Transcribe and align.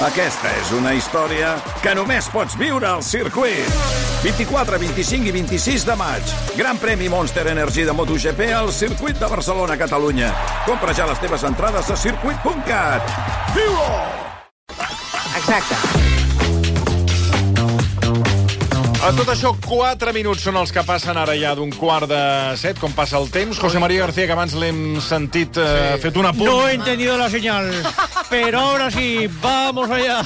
Aquesta 0.00 0.48
és 0.56 0.70
una 0.72 0.94
història 0.96 1.50
que 1.84 1.92
només 1.92 2.24
pots 2.32 2.54
viure 2.56 2.86
al 2.88 3.02
circuit. 3.04 3.68
24, 4.24 4.78
25 4.80 5.28
i 5.28 5.34
26 5.34 5.84
de 5.84 5.96
maig. 6.00 6.32
Gran 6.56 6.80
premi 6.80 7.10
Monster 7.12 7.44
Energy 7.52 7.84
de 7.84 7.92
MotoGP 7.92 8.48
al 8.56 8.72
circuit 8.72 9.20
de 9.20 9.28
Barcelona, 9.28 9.76
Catalunya. 9.76 10.32
Compra 10.64 10.96
ja 10.96 11.04
les 11.10 11.20
teves 11.20 11.44
entrades 11.44 11.92
a 11.92 11.98
circuit.cat. 12.00 13.12
Viu-ho! 13.52 13.90
Exacte. 15.36 16.08
A 19.00 19.14
tot 19.16 19.30
això, 19.32 19.54
4 19.64 20.12
minuts 20.12 20.42
són 20.44 20.58
els 20.60 20.72
que 20.76 20.82
passen 20.84 21.16
ara 21.16 21.32
ja 21.32 21.54
d'un 21.56 21.70
quart 21.72 22.04
de 22.08 22.24
set, 22.60 22.76
com 22.76 22.92
passa 22.92 23.16
el 23.16 23.30
temps. 23.32 23.56
José 23.56 23.80
María 23.80 24.04
García, 24.04 24.26
que 24.28 24.34
abans 24.36 24.52
l'hem 24.60 24.98
sentit 25.00 25.56
eh, 25.56 25.96
fet 26.02 26.18
un 26.20 26.28
apunt. 26.28 26.44
No 26.44 26.68
he 26.68 26.74
entendido 26.76 27.16
la 27.16 27.30
señal, 27.32 27.72
pero 28.30 28.60
ahora 28.60 28.90
sí, 28.90 29.28
vamos 29.42 29.90
allá. 29.90 30.22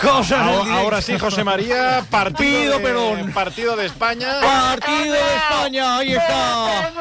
Cosas 0.00 0.40
Ahora, 0.40 1.02
sí, 1.02 1.18
José 1.18 1.42
María, 1.44 2.04
partido 2.08 2.60
Pido 2.60 2.78
de, 2.78 2.84
perdón. 2.84 3.32
partido 3.32 3.76
de 3.76 3.86
España. 3.86 4.40
Partido 4.40 5.12
de 5.12 5.34
España, 5.36 5.96
ahí 5.98 6.14
está. 6.14 6.92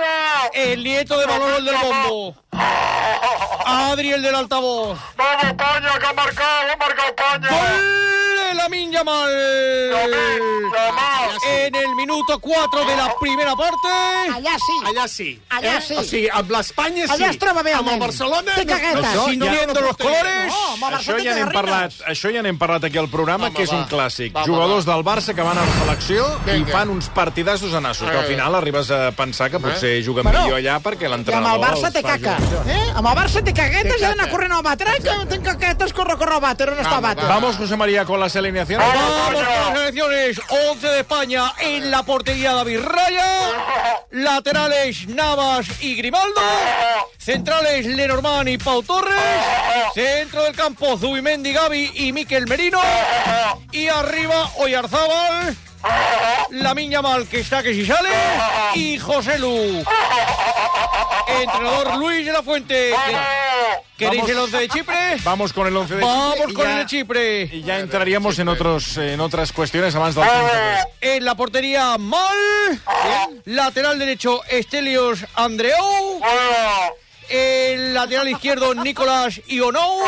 El 0.53 0.83
nieto 0.83 1.19
de 1.19 1.27
Manolo 1.27 1.57
el 1.57 1.65
del 1.65 1.75
bombo. 1.75 2.35
Adri 3.65 4.11
el 4.13 4.21
del 4.21 4.35
altavoz. 4.35 4.97
¡Vamos, 5.17 5.43
España, 5.43 5.99
que 5.99 6.05
ha 6.07 6.13
marcado! 6.13 6.71
¡Ha 6.71 6.77
marcado 6.77 7.07
España! 7.09 7.49
¡Gol 7.49 8.47
de 8.49 8.53
Lamin 8.55 8.91
Yamal! 8.91 9.29
En 11.47 11.75
el 11.75 11.95
minuto 11.95 12.39
4 12.39 12.85
de 12.85 12.95
la 12.95 13.13
primera 13.19 13.55
parte. 13.55 13.87
Allà 14.35 14.55
sí. 14.57 14.75
Allà 14.85 15.07
sí. 15.07 15.41
Allà 15.49 15.77
eh? 15.77 15.81
sí. 15.81 15.95
O 15.97 16.03
sigui, 16.03 16.27
amb 16.31 16.51
l'Espanya 16.51 17.07
sí. 17.07 17.13
Allà 17.15 17.29
es 17.31 17.39
troba 17.41 17.63
bé 17.63 17.71
el 17.73 17.79
Amb 17.81 17.89
el. 17.93 17.99
Barcelona... 17.99 18.53
Té 18.55 18.65
caguetes. 18.65 19.05
Això 19.05 19.25
ja 19.25 19.29
Sintiendo 19.31 19.73
no 19.73 19.87
los 19.87 19.97
colores. 19.97 20.47
No, 20.47 20.59
amb 20.75 20.83
el 20.89 20.97
Això 20.99 21.17
ja 21.23 21.35
n'hem 21.37 21.51
parlat, 21.53 21.97
això 22.13 22.31
ja 22.33 22.43
n'hem 22.45 22.57
parlat 22.61 22.85
aquí 22.89 22.97
al 23.01 23.09
programa, 23.09 23.47
Home, 23.49 23.55
que 23.57 23.63
és 23.67 23.71
un 23.73 23.83
va. 23.83 23.89
clàssic. 23.91 24.33
Va, 24.35 24.43
Jugadors 24.47 24.87
va. 24.87 24.93
del 24.95 25.03
Barça 25.05 25.35
que 25.35 25.41
van 25.47 25.57
a 25.57 25.65
la 25.65 25.75
selecció 25.81 26.27
i 26.55 26.63
fan 26.69 26.89
uns 26.93 27.09
partidassos 27.09 27.73
a 27.73 27.81
nassos, 27.81 28.09
que 28.09 28.17
al 28.17 28.25
Eh. 28.25 28.27
final 28.35 28.55
arribes 28.55 28.91
a 28.91 29.11
pensar 29.11 29.49
que 29.51 29.59
potser 29.59 29.93
juguen 30.05 30.25
millor 30.27 30.59
allà 30.59 30.79
perquè 30.79 31.03
I 31.03 31.11
amb 31.11 31.15
l'entrenador... 31.15 31.59
el 31.59 31.65
Barça 31.67 31.91
té 31.91 32.03
caca. 32.03 32.37
Eh? 32.67 32.91
Amb 33.01 33.09
el 33.09 33.15
Barça 33.17 33.41
té 33.41 33.49
caguetes 33.57 33.95
Té 33.95 33.97
i 33.97 34.03
ha 34.03 34.09
d'anar 34.11 34.27
caca. 34.27 34.31
corrent 34.35 34.51
al 34.53 34.61
batre. 34.61 34.91
Ai, 34.91 34.99
que 35.01 35.13
tenc 35.31 35.45
caquetes, 35.47 35.91
corre, 35.97 36.13
corre 36.19 36.35
al 36.35 36.41
batre. 36.43 36.69
On 36.69 36.81
està 36.83 36.99
el 36.99 37.01
batre? 37.01 37.25
Vamos, 37.25 37.57
José 37.57 37.75
María, 37.75 38.05
con 38.05 38.19
las 38.19 38.35
alineaciones. 38.35 38.85
Vamos 38.93 39.33
con 39.33 39.43
las 39.43 39.77
selecciones. 39.79 40.41
11 40.69 40.87
de 40.87 40.99
España 40.99 41.51
en 41.61 41.89
la 41.89 42.03
portería 42.03 42.53
David 42.53 42.81
Raya. 42.85 43.25
Laterales 44.11 45.07
Navas 45.07 45.65
y 45.81 45.95
Grimaldo. 45.95 46.41
Centrales 47.17 47.87
Lenormand 47.87 48.49
y 48.49 48.59
Pau 48.59 48.83
Torres. 48.83 49.15
Centro 49.95 50.43
del 50.43 50.55
campo 50.55 50.95
Zubimendi, 50.95 51.53
Gaby 51.53 51.93
y 51.95 52.13
Miquel 52.13 52.45
Merino. 52.45 52.81
Y 53.71 53.87
arriba 53.87 54.47
Oyarzábal. 54.57 55.57
La 56.51 56.73
Miña 56.73 57.01
Mal 57.01 57.27
que 57.27 57.39
está 57.39 57.63
que 57.63 57.73
si 57.73 57.85
sale. 57.85 58.09
Y 58.75 58.97
José 58.99 59.39
Lu. 59.39 59.83
Entrenador 61.27 61.95
Luis 61.97 62.25
de 62.25 62.31
la 62.33 62.43
Fuente. 62.43 62.93
¿Queréis 63.97 64.21
Vamos. 64.21 64.31
el 64.31 64.37
11 64.39 64.57
de 64.57 64.69
Chipre? 64.69 65.15
Vamos 65.23 65.53
con 65.53 65.67
el 65.67 65.77
11 65.77 65.95
de 65.95 66.01
Vamos 66.01 66.35
Chipre 66.35 66.51
y 66.51 66.53
con 66.53 66.65
ya- 66.65 66.71
el 66.71 66.77
de 66.79 66.85
Chipre. 66.85 67.41
Y 67.43 67.61
ya 67.63 67.79
entraríamos 67.79 68.37
en 68.39 68.47
otros 68.49 68.97
en 68.97 69.19
otras 69.21 69.51
cuestiones 69.51 69.93
de- 69.93 70.85
En 71.01 71.23
la 71.25 71.35
portería, 71.35 71.97
Mal. 71.97 72.81
Lateral 73.45 73.97
derecho, 73.99 74.41
Estelios 74.49 75.19
Andreou. 75.35 76.21
El 77.29 77.93
lateral 77.93 78.27
izquierdo, 78.27 78.73
Nicolás 78.75 79.39
Ionou. 79.47 79.99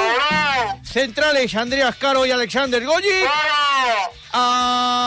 Centrales, 0.83 1.55
Andreas 1.55 1.95
Caro 1.95 2.25
y 2.25 2.31
Alexander 2.31 2.83
Goyi. 2.83 3.07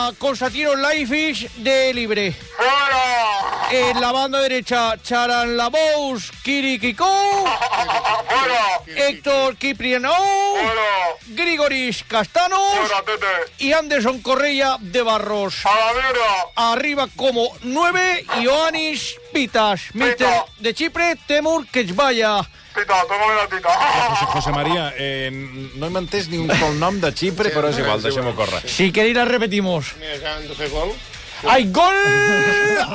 A 0.07 0.13
Constantino 0.13 0.73
Laifis 0.73 1.49
de 1.57 1.91
libre. 1.91 2.33
En 3.69 3.99
la 3.99 4.11
banda 4.13 4.39
derecha, 4.39 4.95
Charan 5.03 5.57
Labous, 5.57 6.31
Kiri 6.41 6.79
Kiko. 6.79 7.05
Héctor 8.95 9.57
Kiprianou. 9.57 10.13
Grigoris 11.27 12.03
Castanos. 12.03 12.89
Y 13.59 13.73
Anderson 13.73 14.21
Correia 14.21 14.77
de 14.79 15.01
Barros. 15.01 15.65
¡A 15.65 15.75
la 15.75 16.01
mierda! 16.01 16.71
Arriba 16.71 17.07
como 17.15 17.49
9, 17.63 18.25
Ioannis 18.41 19.17
Pitas. 19.33 19.93
Mister 19.93 20.45
de 20.59 20.73
Chipre, 20.73 21.17
Temur 21.27 21.67
Kechvaya. 21.67 22.47
Tita, 22.73 23.03
tómame 23.07 23.35
la 23.35 23.47
tita. 23.47 23.69
José, 24.09 24.25
José 24.25 24.51
María, 24.51 24.93
eh, 24.97 25.29
no 25.75 25.87
hem 25.87 25.97
entès 25.97 26.27
ni 26.29 26.37
un 26.37 26.51
sol 26.59 26.77
nom 26.77 26.99
de 27.01 27.09
Xipre, 27.11 27.49
però 27.49 27.71
és 27.73 27.79
igual, 27.81 28.03
deixem-ho 28.05 28.35
córrer. 28.37 28.61
Si 28.69 28.91
queréis 28.93 29.17
la 29.17 29.25
repetimos. 29.25 29.95
Mira, 29.97 30.35
han 30.35 30.45
de 30.47 30.53
fer 30.53 30.69
gol. 30.69 30.93
¡Hay 31.47 31.71
gol 31.71 31.95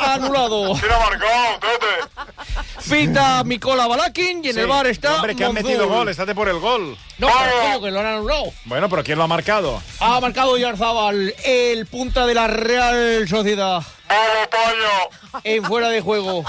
anulado! 0.00 0.74
¡Tira 0.74 0.98
marcado, 0.98 1.58
tete! 1.60 2.90
Pita 2.90 3.44
Mikola 3.44 3.86
Balakin 3.86 4.44
y 4.44 4.48
en 4.48 4.58
el 4.58 4.66
bar 4.66 4.86
está 4.86 5.16
Hombre, 5.16 5.36
que 5.36 5.44
han 5.44 5.54
metido 5.54 5.88
gol, 5.88 6.08
estate 6.08 6.34
por 6.34 6.48
el 6.48 6.58
gol. 6.58 6.96
No, 7.18 7.28
pero 7.28 7.80
que 7.80 7.90
lo 7.90 8.00
han 8.00 8.06
anulado. 8.06 8.52
Bueno, 8.64 8.88
pero 8.88 9.04
¿quién 9.04 9.18
lo 9.18 9.24
ha 9.24 9.28
marcado? 9.28 9.80
Ha 10.00 10.20
marcado 10.20 10.56
Yarzábal, 10.56 11.34
el 11.44 11.86
punta 11.86 12.26
de 12.26 12.34
la 12.34 12.48
Real 12.48 13.28
Sociedad, 13.28 13.82
¡Vamos, 14.08 15.42
en 15.44 15.64
fuera 15.64 15.88
de 15.88 16.00
juego. 16.00 16.44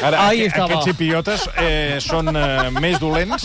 Ara, 0.00 0.28
Ahí 0.28 0.46
aqu-. 0.46 0.64
Aquests 0.64 0.84
xipiotes 0.88 1.44
eh, 1.60 1.98
són 2.00 2.30
eh, 2.34 2.70
més 2.80 2.98
dolents 3.02 3.44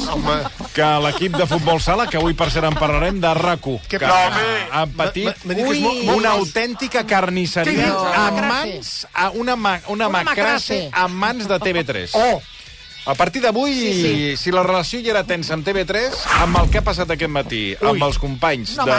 que 0.73 0.87
l'equip 1.03 1.35
de 1.37 1.47
futbol 1.49 1.81
sala, 1.83 2.07
que 2.07 2.17
avui 2.17 2.33
per 2.37 2.49
cert 2.53 2.69
en 2.69 2.77
parlarem, 2.79 3.19
de 3.21 3.27
RAC1, 3.35 3.79
que 3.89 3.99
passa? 3.99 4.43
ha 4.71 4.85
patit 4.87 5.33
dic 5.43 5.57
que 5.57 5.71
és 5.73 5.81
molt- 5.83 6.13
una 6.15 6.29
autèntica 6.37 7.03
carnisseria 7.05 7.87
No. 7.87 8.05
a 8.13 8.31
mans, 8.31 9.07
a 9.13 9.29
una, 9.31 9.55
ma, 9.55 9.79
una, 9.87 10.07
Una 10.07 10.23
macrace. 10.23 10.89
a 10.93 11.07
mans 11.07 11.47
de 11.47 11.59
TV3. 11.59 12.09
Oh, 12.13 12.41
A 13.07 13.13
partir 13.15 13.41
d'avui, 13.41 13.71
Sí, 13.71 13.93
sí. 14.03 14.37
si 14.37 14.51
la 14.51 14.63
relació 14.63 14.99
ja 14.99 15.11
era 15.13 15.23
tensa 15.23 15.53
amb 15.55 15.63
TV3, 15.65 16.11
amb 16.41 16.57
el 16.59 16.69
que 16.69 16.79
ha 16.79 16.83
passat 16.83 17.09
aquest 17.15 17.31
matí 17.31 17.73
amb 17.79 18.03
els 18.03 18.17
companys 18.19 18.73
de, 18.75 18.97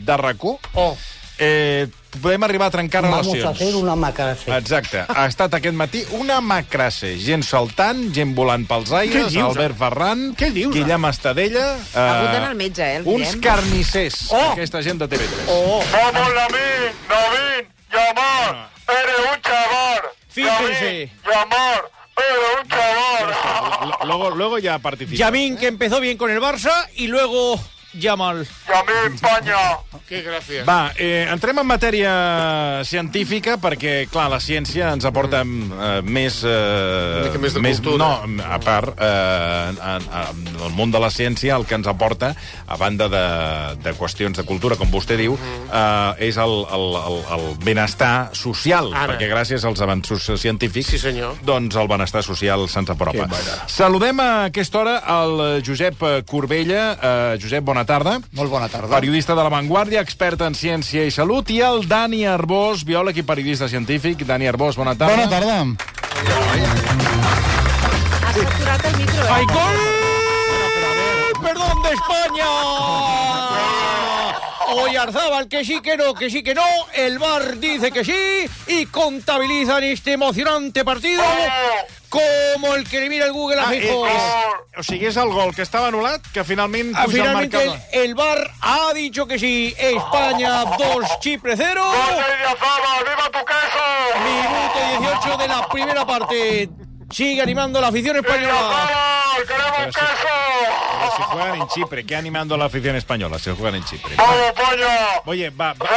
de 0.00 0.16
RAC1, 0.16 0.56
oh. 0.72 0.96
Eh, 1.38 1.88
podem 2.22 2.42
arribar 2.44 2.68
a 2.68 2.70
trencar 2.70 3.02
Vamos 3.02 3.26
relacions. 3.26 3.46
a 3.46 3.50
hacer 3.50 3.74
una 3.76 3.94
macrace. 3.96 4.50
Exacte. 4.56 5.04
Ha 5.08 5.26
estat 5.26 5.52
aquest 5.54 5.74
matí 5.76 6.04
una 6.16 6.40
macrace. 6.40 7.18
Gent 7.20 7.44
saltant, 7.44 8.06
gent 8.14 8.34
volant 8.34 8.64
pels 8.66 8.92
aires, 8.92 9.30
dius, 9.32 9.44
Albert 9.44 9.76
Ferran, 9.78 10.34
Què 10.36 10.50
dius, 10.50 10.72
Guillem 10.74 11.04
Estadella... 11.10 11.66
Ha 11.94 12.06
hagut 12.14 12.28
eh, 12.28 12.32
d'anar 12.32 12.48
al 12.50 12.56
metge, 12.56 12.82
eh, 12.82 12.96
el 12.96 13.06
Uns 13.06 13.26
Guillem? 13.34 13.40
carnissers, 13.40 14.28
Oh! 14.32 14.52
aquesta 14.52 14.82
gent 14.82 14.98
de 15.04 15.08
TV3. 15.08 15.44
Oh. 15.48 15.82
¡Vamos, 15.92 16.34
Lamin! 16.34 16.96
¡Lamin! 17.10 17.68
¡Llamar! 17.92 18.70
¡Eres 18.88 19.20
un 19.34 19.42
chaval! 19.42 20.00
Fíjense. 20.28 20.92
Lamin, 20.92 21.10
¡Llamar! 21.26 21.84
¡Eres 22.16 22.62
un 22.62 22.68
chaval! 22.68 24.06
Luego, 24.06 24.30
luego 24.30 24.58
ya 24.58 24.78
participa. 24.78 25.16
Yamin, 25.18 25.56
que 25.58 25.66
empezó 25.66 26.00
bien 26.00 26.16
con 26.16 26.30
el 26.30 26.40
Barça, 26.40 26.72
y 26.96 27.08
luego 27.08 27.60
Yamal. 27.98 28.46
¡Lamin, 28.68 29.14
España! 29.14 29.56
Que 30.06 30.20
gràcia. 30.22 30.62
Va, 30.68 30.92
eh, 30.96 31.26
entrem 31.32 31.58
en 31.58 31.66
matèria 31.66 32.12
científica 32.86 33.56
perquè, 33.58 34.04
clar, 34.12 34.28
la 34.30 34.38
ciència 34.42 34.92
ens 34.94 35.06
aporta 35.08 35.40
eh, 35.42 36.02
més... 36.06 36.42
Eh, 36.46 37.32
més 37.40 37.54
de 37.56 37.62
cultura. 37.62 37.96
No, 38.28 38.42
a 38.46 38.58
part, 38.62 38.92
eh, 39.00 39.72
en, 39.72 40.06
en 40.06 40.60
el 40.68 40.74
món 40.76 40.92
de 40.94 41.00
la 41.02 41.10
ciència 41.10 41.56
el 41.56 41.66
que 41.66 41.74
ens 41.78 41.88
aporta, 41.90 42.34
a 42.66 42.76
banda 42.78 43.08
de, 43.10 43.24
de 43.82 43.94
qüestions 43.98 44.36
de 44.38 44.44
cultura, 44.46 44.76
com 44.78 44.90
vostè 44.92 45.16
diu, 45.18 45.34
eh, 45.40 46.28
és 46.28 46.38
el, 46.42 46.54
el, 46.76 46.86
el, 47.00 47.18
el 47.38 47.46
benestar 47.64 48.30
social, 48.36 48.92
Ara. 48.94 49.14
perquè 49.16 49.30
gràcies 49.32 49.64
als 49.66 49.82
avanços 49.82 50.28
científics, 50.38 50.92
Sí, 50.92 50.98
senyor. 51.02 51.34
doncs 51.46 51.74
el 51.80 51.88
benestar 51.90 52.22
social 52.26 52.68
se'ns 52.70 52.92
apropa. 52.94 53.26
Saludem 53.66 54.20
a 54.22 54.30
aquesta 54.52 54.82
hora 54.84 54.96
el 55.18 55.62
Josep 55.66 56.02
Corbella. 56.28 56.84
Eh, 56.94 57.38
Josep, 57.42 57.64
bona 57.66 57.85
tarda. 57.86 58.18
Molt 58.36 58.50
bona 58.50 58.68
tarda. 58.68 58.92
Periodista 58.98 59.34
de 59.34 59.42
La 59.46 59.52
Vanguardia, 59.52 60.02
expert 60.04 60.42
en 60.46 60.54
ciència 60.58 61.06
i 61.06 61.10
salut, 61.14 61.50
i 61.54 61.60
el 61.64 61.86
Dani 61.88 62.26
Arbós, 62.28 62.84
biòleg 62.84 63.22
i 63.22 63.26
periodista 63.26 63.68
científic. 63.72 64.26
Dani 64.26 64.50
Arbós, 64.50 64.76
bona 64.76 64.96
tarda. 64.98 65.16
Bona 65.16 65.30
tarda. 65.30 65.64
Has 68.26 68.34
saturat 68.34 68.84
el 68.84 68.96
micro, 68.98 69.22
eh? 69.22 69.30
¡Hay 69.30 69.46
gol! 69.46 69.76
¡Perdón 71.42 71.82
de 71.82 71.90
España! 71.94 72.50
Oyarzábal, 74.68 75.48
que 75.48 75.64
sí, 75.64 75.80
que 75.80 75.96
no, 75.96 76.12
que 76.14 76.28
sí, 76.28 76.42
que 76.42 76.54
no. 76.54 76.62
El 76.94 77.18
VAR 77.18 77.58
dice 77.58 77.92
que 77.92 78.04
sí 78.04 78.46
y 78.66 78.86
contabilizan 78.86 79.84
este 79.84 80.12
emocionante 80.12 80.84
partido 80.84 81.22
como 82.20 82.74
el 82.74 82.88
que 82.88 83.00
le 83.00 83.08
mira 83.08 83.26
el 83.26 83.32
Google 83.32 83.60
a 83.60 83.64
Ah, 83.64 83.70
Fijo. 83.70 84.06
és, 84.06 84.14
és, 84.14 84.78
o 84.78 84.82
sigui, 84.82 85.06
és 85.06 85.16
el 85.16 85.28
gol 85.30 85.54
que 85.54 85.62
estava 85.62 85.88
anul·lat, 85.90 86.20
que 86.32 86.44
finalment 86.44 86.92
Ah, 86.94 87.04
puja 87.04 87.16
el 87.16 87.22
Finalmente 87.22 87.62
el, 87.62 87.68
marcador. 87.70 87.92
el 88.04 88.14
VAR 88.14 88.50
ha 88.60 88.92
dicho 88.94 89.26
que 89.26 89.38
sí. 89.38 89.74
España 89.78 90.64
2, 90.64 91.18
Chipre 91.20 91.56
0. 91.56 91.82
¡Gol 91.84 92.16
de 92.16 92.36
Idiazabal! 92.36 93.04
¡Viva 93.04 93.26
tu 93.32 93.44
queso! 93.44 93.86
Minuto 94.24 95.12
18 95.24 95.36
de 95.38 95.48
la 95.48 95.68
primera 95.68 96.06
parte. 96.06 96.68
Sigue 97.10 97.40
animando 97.42 97.80
la 97.80 97.88
afición 97.88 98.16
española. 98.16 98.52
¡Queremos 99.46 99.94
queso! 99.94 101.16
si 101.16 101.22
juegan 101.22 101.56
en 101.60 101.68
Chipre. 101.68 102.04
¿Qué 102.04 102.16
animando 102.16 102.54
a 102.54 102.58
la 102.58 102.64
afición 102.66 102.96
española? 102.96 103.38
Si 103.38 103.50
juegan 103.50 103.76
en 103.76 103.84
Chipre. 103.84 104.14
¡Vamos, 104.16 104.36
España! 104.46 104.86
Oye, 105.24 105.50
va, 105.50 105.72
va. 105.74 105.86
0-2, 105.86 105.88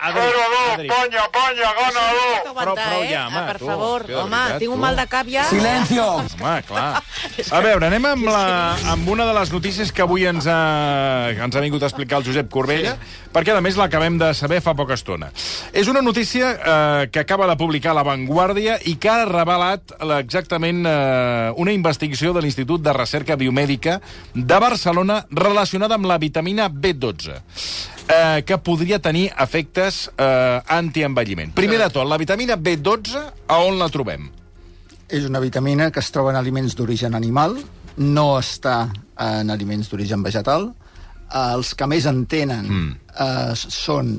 Adri, 0.00 0.20
0-2, 0.20 0.74
Adri. 0.74 0.88
España, 0.88 1.18
España, 1.24 1.72
gana 1.74 2.00
2. 2.44 2.48
Aguanta, 2.50 2.84
prou 2.90 3.02
eh? 3.02 3.10
ja, 3.12 3.26
home, 3.28 3.36
Ah, 3.40 3.46
per 3.46 3.58
tu. 3.58 3.66
favor, 3.66 4.06
de 4.06 4.14
home, 4.16 4.30
veritat, 4.36 4.58
tinc 4.58 4.70
un 4.72 4.76
tu. 4.76 4.80
mal 4.82 4.96
de 4.96 5.06
cap 5.06 5.26
ja. 5.28 5.44
Silencio. 5.44 6.06
Home, 6.06 6.62
clar. 6.66 7.02
A 7.50 7.60
veure, 7.60 7.86
anem 7.86 8.04
amb, 8.06 8.24
la, 8.26 8.76
amb 8.92 9.08
una 9.08 9.26
de 9.26 9.34
les 9.38 9.52
notícies 9.52 9.92
que 9.92 10.02
avui 10.02 10.26
ens 10.26 10.46
ha, 10.46 11.30
ens 11.30 11.56
ha 11.56 11.60
vingut 11.60 11.82
a 11.82 11.86
explicar 11.90 12.18
el 12.20 12.26
Josep 12.26 12.50
Corbella, 12.50 12.96
perquè, 13.32 13.54
a 13.56 13.60
més, 13.60 13.76
l'acabem 13.78 14.18
de 14.18 14.32
saber 14.34 14.60
fa 14.62 14.74
poca 14.74 14.94
estona. 14.94 15.30
És 15.72 15.88
una 15.88 16.02
notícia 16.02 16.50
eh, 16.54 17.08
que 17.12 17.20
acaba 17.20 17.46
de 17.46 17.56
publicar 17.56 17.94
La 17.94 18.02
Vanguardia 18.02 18.78
i 18.84 18.96
que 18.96 19.08
ha 19.10 19.24
revelat 19.24 19.94
la- 20.00 20.18
exactament 20.20 20.84
eh, 20.86 21.52
una 21.56 21.72
investigació 21.72 22.32
de 22.32 22.40
l'Institut 22.42 22.59
de 22.64 22.92
Recerca 22.92 23.36
Biomèdica 23.36 24.00
de 24.34 24.58
Barcelona 24.60 25.24
relacionada 25.30 25.96
amb 25.96 26.06
la 26.06 26.18
vitamina 26.18 26.68
B12 26.70 27.38
eh, 28.10 28.42
que 28.46 28.58
podria 28.58 28.98
tenir 29.00 29.30
efectes 29.38 30.10
eh, 30.16 30.60
antienvelliment. 30.68 31.54
Primer 31.54 31.78
de 31.78 31.90
tot, 31.90 32.08
la 32.08 32.18
vitamina 32.18 32.56
B12, 32.56 33.22
a 33.48 33.60
on 33.64 33.78
la 33.78 33.88
trobem? 33.92 34.28
És 35.10 35.26
una 35.26 35.40
vitamina 35.42 35.90
que 35.90 36.02
es 36.02 36.10
troba 36.14 36.30
en 36.34 36.38
aliments 36.38 36.76
d'origen 36.78 37.16
animal, 37.18 37.56
no 37.98 38.26
està 38.38 38.90
en 39.18 39.50
aliments 39.50 39.90
d'origen 39.90 40.22
vegetal. 40.22 40.70
Eh, 40.70 41.46
Els 41.54 41.74
que 41.74 41.88
més 41.90 42.06
en 42.10 42.26
tenen 42.26 42.68
mm. 42.68 42.92
eh, 43.14 43.56
són... 43.56 44.14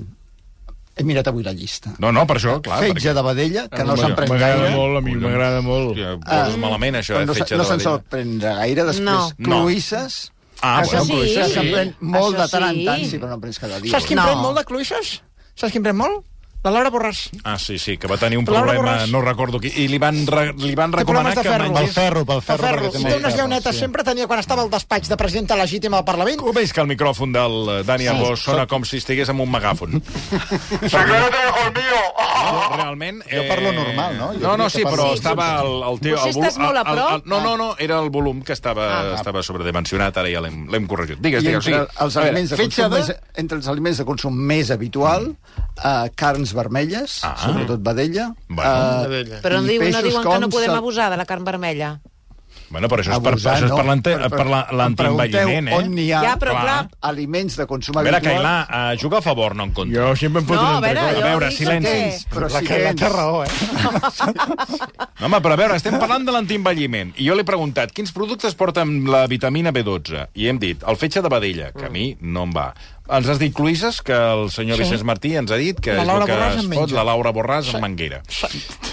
He 1.02 1.06
mirat 1.08 1.28
avui 1.32 1.42
la 1.44 1.52
llista. 1.58 1.92
No, 1.98 2.12
no, 2.14 2.28
per 2.30 2.38
això, 2.38 2.60
clar. 2.62 2.78
Fetge 2.84 2.94
perquè- 2.94 3.14
de 3.18 3.22
vedella, 3.26 3.64
que 3.70 3.84
no 3.84 3.94
Home, 3.96 4.02
se'n 4.04 4.16
pren 4.16 4.30
M'agrada 4.30 4.58
gaire. 4.62 4.76
molt, 4.76 4.98
a 4.98 5.02
mi 5.02 5.16
m'agrada 5.16 5.62
molt. 5.66 5.90
Hòstia, 5.96 6.12
poses 6.22 6.58
malament, 6.62 6.96
això, 7.02 7.16
eh, 7.22 7.26
no, 7.26 7.34
se- 7.34 7.40
fetge 7.42 7.58
no 7.58 7.64
de 7.64 7.70
se'n 7.70 7.80
sol 7.82 7.98
vedella. 7.98 8.10
prendre 8.12 8.54
gaire. 8.62 8.84
Després, 8.86 9.02
No. 9.06 9.30
No. 9.40 9.50
cloïsses. 9.66 10.32
Ah, 10.62 10.84
bueno, 10.86 11.04
se'n- 11.06 11.08
sí. 11.26 11.34
que 11.34 11.48
se'n 11.50 11.72
pren 11.72 11.96
molt 12.02 12.36
Això 12.38 12.42
de 12.44 12.48
tant 12.52 12.64
en 12.70 12.76
sí. 12.76 12.86
tant, 12.86 13.06
sí, 13.10 13.18
però 13.18 13.28
no 13.30 13.34
en 13.34 13.42
prens 13.42 13.58
cada 13.60 13.80
dia. 13.80 13.92
Saps 13.92 14.06
qui 14.06 14.16
No. 14.16 14.24
pren 14.24 14.38
molt 14.38 14.58
de 14.60 14.64
cluïsses? 14.66 15.22
Saps 15.56 15.72
qui 15.72 15.78
en 15.80 15.84
pren 15.84 15.98
molt? 15.98 16.24
La 16.64 16.70
Laura 16.70 16.92
Borràs. 16.94 17.32
Ah, 17.44 17.58
sí, 17.58 17.80
sí, 17.82 17.96
que 17.98 18.06
va 18.06 18.18
tenir 18.22 18.38
un 18.38 18.46
Laura 18.46 18.74
problema, 18.76 18.92
Borràs. 19.00 19.10
no 19.10 19.22
recordo 19.26 19.60
qui, 19.60 19.72
i 19.82 19.88
li 19.90 19.98
van, 19.98 20.20
re, 20.30 20.52
li 20.62 20.76
van 20.78 20.92
recomanar 20.94 21.34
que 21.34 21.42
ferro. 21.42 21.72
mengés... 21.74 21.94
ferro, 21.96 22.22
pel 22.24 22.38
De 22.38 22.58
ferro. 22.60 22.92
I 23.00 23.04
té 23.04 23.16
unes 23.18 23.36
llaunetes, 23.36 23.74
sí. 23.74 23.80
sempre 23.82 24.04
tenia 24.06 24.28
quan 24.30 24.38
estava 24.44 24.62
al 24.62 24.70
despatx 24.70 25.10
de 25.10 25.18
presidenta 25.18 25.56
legítima 25.58 25.98
del 25.98 26.06
Parlament. 26.06 26.38
Com 26.38 26.54
veus 26.54 26.72
que 26.72 26.82
el 26.84 26.88
micròfon 26.92 27.34
del 27.34 27.56
eh, 27.80 27.84
Dani 27.88 28.06
Arbós 28.14 28.44
sona 28.46 28.68
com 28.70 28.86
si 28.86 29.00
estigués 29.02 29.32
amb 29.34 29.42
un 29.42 29.50
megàfon? 29.56 29.98
Si 30.06 30.94
yo 30.94 31.02
no 31.02 31.32
te 31.34 31.42
dejo 31.42 31.66
el 31.66 31.74
mío. 31.80 32.04
No, 32.52 32.62
realment... 32.78 33.24
eh, 33.26 33.40
Jo 33.42 33.48
parlo 33.50 33.74
normal, 33.74 34.18
no? 34.20 34.30
Jo 34.38 34.46
no, 34.46 34.54
no, 34.62 34.70
sí, 34.70 34.84
però 34.86 35.10
Sí, 35.10 35.18
estava 35.18 35.50
el, 35.64 35.74
el 35.90 36.00
teu... 36.06 36.14
El 36.20 36.22
volum- 36.22 36.46
estàs 36.46 36.60
molt 36.62 36.78
a 36.78 36.82
el- 36.82 36.88
el- 36.88 36.94
prop. 36.94 37.12
el- 37.18 37.30
No, 37.34 37.42
no, 37.42 37.56
no, 37.58 37.72
era 37.80 37.98
el 38.06 38.10
volum 38.14 38.44
que 38.46 38.54
estava, 38.54 38.86
Ah. 39.00 39.16
estava 39.16 39.42
sobredimensionat, 39.42 40.18
ara 40.22 40.30
ja 40.30 40.42
l'hem 40.46 40.68
l'hem 40.70 40.86
corregit. 40.86 41.18
Digues, 41.26 41.42
I 41.42 41.48
digues. 41.48 41.66
entre, 41.74 41.88
els 42.06 42.18
aliments 42.22 42.54
de 42.54 42.62
consum 42.62 42.94
més, 42.94 43.12
entre 43.36 43.58
els 43.58 43.68
aliments 43.74 43.98
de 43.98 44.06
consum 44.06 44.38
més 44.54 44.70
habitual, 44.70 45.32
eh, 45.82 46.10
carns 46.16 46.51
vermelles, 46.54 47.20
Ah. 47.24 47.36
sobretot 47.38 47.82
vedella, 47.82 48.34
Bueno. 48.48 49.06
eh, 49.14 49.40
Però 49.42 49.62
no, 49.62 49.68
i 49.72 49.78
diu, 49.78 49.92
no 49.92 50.02
diuen 50.02 50.24
que 50.24 50.40
no 50.40 50.50
podem 50.50 50.72
abusar 50.74 51.10
de 51.12 51.18
la 51.18 51.26
carn 51.26 51.44
vermella. 51.44 52.00
Bueno, 52.72 52.88
però 52.88 53.02
això 53.04 53.12
és 53.18 53.20
per, 53.20 53.34
Abusar, 53.34 53.54
això 53.58 53.66
és 53.66 53.70
no. 53.72 53.76
per 53.76 53.86
Per- 53.86 54.30
per- 54.30 54.30
per 54.30 54.74
l'antienvelliment, 54.74 55.66
pregunteu 55.68 55.74
eh? 55.74 55.76
on 55.76 55.90
n'hi 55.94 56.06
ha 56.14 56.22
Ja, 56.24 56.38
però 56.40 56.52
clar. 56.62 56.88
aliments 57.02 57.58
de 57.58 57.66
consum 57.68 57.98
A 57.98 58.02
veure, 58.02 58.16
habitual. 58.18 58.38
Cailà, 58.38 58.94
uh, 58.94 58.98
juga 58.98 59.18
a 59.18 59.22
favor, 59.22 59.56
no 59.56 59.64
en 59.64 59.72
contra. 59.74 60.02
Jo 60.08 60.16
sempre 60.16 60.40
em 60.42 60.48
foto 60.48 60.62
No, 60.62 60.70
un 60.70 60.76
a 60.78 60.80
veure, 60.80 61.00
altre 61.00 61.20
jo 61.20 61.26
A 61.26 61.30
veure, 61.30 61.52
silenci. 61.52 61.90
que- 61.90 62.20
Però 62.34 62.50
La 62.50 62.60
si 62.60 62.66
tens... 62.68 62.96
té 63.02 63.10
raó, 63.10 63.44
eh? 63.44 63.50
No, 65.20 65.26
home, 65.28 65.42
però 65.42 65.54
a 65.54 65.60
veure, 65.60 65.76
estem 65.76 66.00
parlant 66.00 66.26
de 66.26 66.32
l'antienvelliment. 66.32 67.14
I 67.18 67.28
jo 67.28 67.36
l'he 67.36 67.44
preguntat, 67.44 67.92
quins 67.92 68.12
productes 68.16 68.56
porten 68.56 69.04
la 69.12 69.26
vitamina 69.28 69.72
B12? 69.76 70.30
I 70.34 70.48
hem 70.48 70.58
dit, 70.62 70.82
el 70.88 70.96
fetge 70.98 71.22
de 71.22 71.30
vedella, 71.30 71.72
que 71.74 71.86
a 71.86 71.90
mi 71.94 72.16
no 72.22 72.44
em 72.44 72.52
va. 72.56 72.74
Ens 73.10 73.28
has 73.28 73.40
dit 73.40 73.54
cloïsses, 73.54 74.02
que 74.02 74.14
el 74.14 74.50
senyor 74.52 74.78
Sí. 74.78 74.84
Vicenç 74.84 75.04
Martí 75.04 75.36
ens 75.36 75.52
ha 75.52 75.58
dit 75.58 75.80
que 75.80 75.92
La 75.94 76.02
és 76.04 76.08
Laura 76.08 76.24
el 76.24 76.30
que 76.30 76.36
Borràs 76.38 76.60
es 76.60 76.68
menja. 76.68 76.96
la 76.96 77.04
Laura 77.04 77.34
Borràs 77.34 77.74
en 77.74 77.82
manguera. 77.82 78.22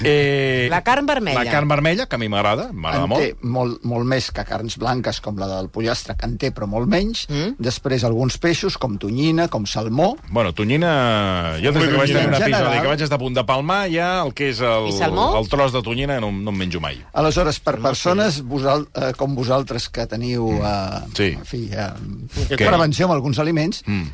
Eh, 0.02 0.66
La 0.70 0.82
carn 0.82 1.06
vermella. 1.06 1.42
La 1.44 1.50
carn 1.50 1.68
vermella, 1.68 2.06
que 2.06 2.16
a 2.16 2.18
mi 2.18 2.28
m'agrada, 2.28 2.70
m'agrada 2.72 3.04
en 3.04 3.10
molt. 3.10 3.22
té 3.22 3.36
molt, 3.42 3.84
molt 3.84 4.06
més 4.06 4.30
que 4.32 4.44
carns 4.44 4.76
blanques 4.78 5.20
com 5.20 5.36
la 5.38 5.46
del 5.48 5.68
pollastre, 5.70 6.16
que 6.16 6.26
en 6.26 6.36
té 6.38 6.50
però 6.54 6.66
molt 6.66 6.88
menys. 6.88 7.26
Mm? 7.28 7.56
Després 7.58 8.04
alguns 8.04 8.38
peixos 8.38 8.78
com 8.78 8.96
tonyina, 8.98 9.48
com 9.48 9.66
salmó. 9.66 10.16
Bueno, 10.30 10.52
tonyina... 10.54 11.58
Jo 11.62 11.72
des 11.72 11.88
que 11.88 11.96
vaig 11.96 12.12
tenir 12.12 12.28
un 12.28 12.34
En 12.34 12.40
episodi 12.42 12.52
general- 12.54 12.82
que 12.82 12.88
vaig 12.88 13.02
estar 13.02 13.16
a 13.16 13.22
punt 13.22 13.34
de 13.36 13.44
palmar, 13.44 13.88
ja 13.90 14.22
el 14.24 14.32
que 14.34 14.50
és 14.50 14.60
el, 14.60 14.88
el 14.92 15.48
tros 15.48 15.72
de 15.72 15.82
tonyina 15.82 16.18
no, 16.20 16.30
no 16.32 16.50
em 16.50 16.56
menjo 16.64 16.80
mai. 16.80 16.98
Aleshores, 17.12 17.60
per 17.60 17.78
persones 17.80 18.42
vosal, 18.42 18.88
eh, 18.94 19.12
com 19.16 19.34
vosaltres 19.34 19.88
que 19.88 20.06
teniu 20.06 20.48
eh, 20.62 21.00
Sí. 21.14 21.32
en 21.38 21.44
fi, 21.44 21.68
eh, 21.72 22.56
prevenció 22.56 23.06
amb 23.06 23.14
alguns 23.14 23.38
aliments, 23.38 23.82
Mm. 23.86 24.07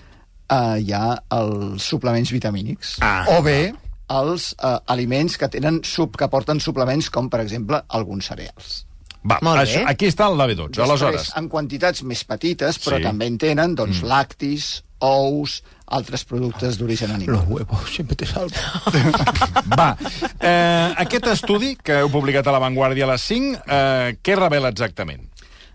Eh, 0.51 0.81
hi 0.85 0.93
ha 0.93 1.19
els 1.37 1.83
suplements 1.83 2.33
vitamínics. 2.35 2.97
Ah. 3.01 3.25
O 3.37 3.43
bé 3.43 3.75
els 4.15 4.51
eh, 4.59 4.79
aliments 4.93 5.39
que 5.41 5.49
tenen 5.49 5.81
sub, 5.89 6.17
que 6.21 6.29
porten 6.29 6.61
suplements 6.61 7.09
com, 7.11 7.31
per 7.33 7.41
exemple, 7.41 7.81
alguns 7.89 8.29
cereals. 8.33 8.85
Va, 9.25 9.39
Molt 9.41 9.57
bé. 9.57 9.63
això, 9.65 9.85
aquí 9.89 10.07
està 10.11 10.27
el 10.29 10.37
la 10.37 10.47
B12. 10.51 10.83
Aleshores, 10.85 11.23
Després, 11.23 11.39
en 11.41 11.49
quantitats 11.49 12.03
més 12.05 12.25
petites, 12.29 12.79
però 12.85 12.99
Sí. 12.99 13.07
també 13.07 13.27
en 13.27 13.39
tenen 13.39 13.75
doncs, 13.75 14.03
mm. 14.03 14.07
lactis, 14.07 14.67
ous, 15.01 15.63
altres 15.87 16.25
productes 16.25 16.77
d'origen 16.79 17.11
animal. 17.13 17.45
huevos 17.49 17.91
siempre 17.95 18.17
te 18.17 18.27
salvan. 18.27 19.13
va, 19.81 19.97
eh, 20.41 20.95
aquest 21.05 21.27
estudi 21.33 21.75
que 21.77 22.01
heu 22.01 22.11
publicat 22.13 22.47
a 22.47 22.53
La 22.53 22.59
Vanguardia 22.59 23.05
a 23.05 23.13
les 23.13 23.23
5, 23.23 23.63
eh, 23.67 24.17
què 24.23 24.37
revela 24.37 24.69
exactament? 24.69 25.25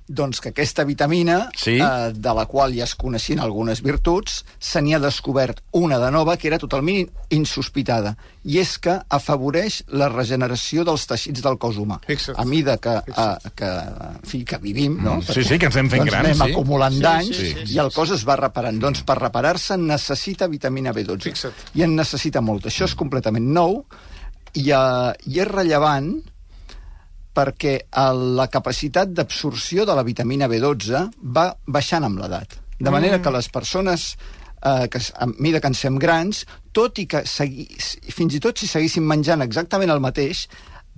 Doncs 0.09 0.39
que 0.41 0.49
aquesta 0.49 0.83
vitamina, 0.83 1.51
Sí. 1.53 1.77
eh, 1.77 2.11
de 2.15 2.33
la 2.33 2.47
qual 2.47 2.73
ja 2.73 2.83
es 2.83 2.95
coneixien 2.95 3.39
algunes 3.39 3.83
virtuts, 3.85 4.43
se 4.57 4.81
n'hi 4.81 4.95
ha 4.95 4.99
descobert 4.99 5.59
una 5.71 5.99
de 5.99 6.09
nova 6.09 6.35
que 6.35 6.47
era 6.47 6.57
totalment 6.57 7.11
insospitada, 7.29 8.15
i 8.43 8.57
és 8.57 8.71
que 8.81 8.95
afavoreix 9.07 9.83
la 9.93 10.07
regeneració 10.09 10.83
dels 10.87 11.05
teixits 11.05 11.43
del 11.45 11.59
cos 11.61 11.77
humà. 11.77 11.99
Fixa't. 12.07 12.39
A 12.41 12.45
mida 12.45 12.77
que, 12.81 12.95
eh, 13.05 13.51
que, 13.55 13.69
en 13.69 14.19
fi, 14.25 14.43
que 14.43 14.57
vivim, 14.57 14.97
no? 15.03 15.17
Mm, 15.17 15.21
sí, 15.29 15.43
sí, 15.43 15.59
que 15.59 15.67
ens 15.69 15.77
anem 15.77 15.91
fent 15.91 16.01
doncs 16.01 16.11
grans, 16.11 16.27
anem 16.29 16.41
sí. 16.47 16.53
acumulant 16.53 16.93
Sí, 16.97 17.01
danys 17.05 17.35
sí, 17.37 17.53
sí, 17.53 17.73
i 17.75 17.77
el 17.77 17.91
cos 17.93 18.09
es 18.17 18.25
va 18.27 18.35
reparant. 18.35 18.79
Doncs 18.81 19.03
per 19.05 19.19
reparar-se 19.19 19.77
necessita 19.77 20.47
vitamina 20.47 20.91
B12. 20.91 21.21
Fixa't. 21.29 21.53
I 21.75 21.83
en 21.85 21.95
necessita 21.95 22.41
molt. 22.41 22.65
Això 22.65 22.89
és 22.89 22.95
completament 22.97 23.45
nou 23.53 23.83
i, 24.55 24.71
uh, 24.73 25.13
i 25.29 25.39
és 25.39 25.47
rellevant 25.47 26.15
perquè 27.35 27.75
el, 28.01 28.23
la 28.39 28.49
capacitat 28.51 29.11
d'absorció 29.13 29.85
de 29.85 29.95
la 29.95 30.03
vitamina 30.03 30.49
B12 30.49 31.05
va 31.35 31.49
baixant 31.67 32.07
amb 32.07 32.19
l'edat. 32.21 32.57
De 32.79 32.91
manera 32.91 33.19
que 33.21 33.31
les 33.31 33.49
persones 33.51 34.13
eh, 34.63 34.87
que 34.89 34.99
a 35.15 35.27
mesura 35.27 35.59
que 35.59 35.71
ens 35.71 35.81
fem 35.85 35.99
grans, 35.99 36.43
tot 36.75 36.99
i 36.99 37.05
que 37.09 37.23
segui, 37.27 37.67
fins 38.15 38.35
i 38.35 38.41
tot 38.43 38.59
si 38.59 38.67
seguíssim 38.67 39.05
menjant 39.07 39.43
exactament 39.45 39.91
el 39.91 40.03
mateix, 40.03 40.45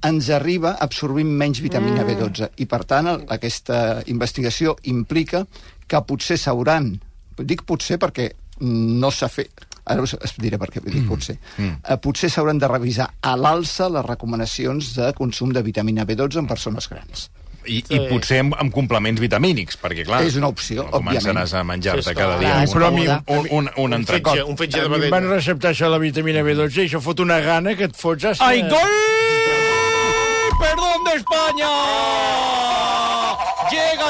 ens 0.06 0.30
arriba 0.34 0.76
absorbint 0.82 1.30
menys 1.38 1.62
vitamina 1.62 2.06
B12. 2.08 2.52
I, 2.58 2.66
per 2.70 2.84
tant, 2.90 3.10
el, 3.12 3.26
aquesta 3.30 4.02
investigació 4.10 4.76
implica 4.90 5.46
que 5.88 6.06
potser 6.08 6.40
s'hauran... 6.42 6.96
Dic 7.42 7.64
potser 7.66 7.98
perquè 8.02 8.32
no 8.62 9.12
s'ha 9.14 9.30
fet... 9.32 9.68
Ara 9.86 10.02
us 10.06 10.14
us 10.14 10.34
diré 10.38 10.58
per 10.62 10.70
què 10.70 10.82
dic 10.86 11.08
potser. 11.10 11.38
Mm. 11.58 11.80
Eh, 11.84 11.98
potser 11.98 12.30
s'hauran 12.30 12.60
de 12.62 12.68
revisar 12.70 13.10
a 13.22 13.36
l'alça 13.36 13.90
les 13.90 14.06
recomanacions 14.06 14.96
de 14.96 15.14
consum 15.18 15.52
de 15.54 15.62
vitamina 15.66 16.06
B12 16.06 16.38
en 16.44 16.48
persones 16.48 16.88
grans. 16.90 17.30
I, 17.66 17.84
i 17.94 18.00
potser 18.10 18.40
amb, 18.42 18.56
amb 18.58 18.74
complements 18.74 19.20
vitamínics, 19.22 19.78
perquè, 19.78 20.02
clar... 20.08 20.24
És 20.26 20.34
una 20.40 20.48
opció, 20.50 20.82
no 20.88 20.98
començaràs 20.98 21.54
a 21.54 21.62
menjar-te 21.64 22.08
Sí, 22.10 22.16
cada 22.18 22.40
dia 22.42 22.56
Clar, 22.56 22.58
un, 22.58 22.64
és 22.66 22.74
un, 22.74 22.82
un, 22.82 23.38
un, 23.38 23.50
un, 23.52 23.70
un 23.78 23.84
Un 23.86 23.94
entrecot. 24.00 24.34
fetge, 24.34 24.48
un 24.50 24.58
fetge 24.58 24.82
de 24.82 24.90
mi 24.90 24.96
em 24.98 25.02
van 25.12 25.12
vedella. 25.22 25.36
receptar 25.36 25.70
això 25.76 25.86
de 25.86 25.92
la 25.94 26.00
vitamina 26.02 26.42
B12 26.42 26.82
i 26.82 26.88
això 26.90 27.02
fot 27.06 27.22
una 27.22 27.38
gana 27.46 27.76
que 27.78 27.86
et 27.86 27.96
fots 27.96 28.26
hasta... 28.32 28.50
Eh. 28.54 28.58
Eh, 28.58 28.64
¡Ay, 28.64 28.64
Ai, 28.64 28.70
gol! 28.70 30.58
¡Perdón 30.62 31.04
de 31.06 31.14
España! 31.22 32.51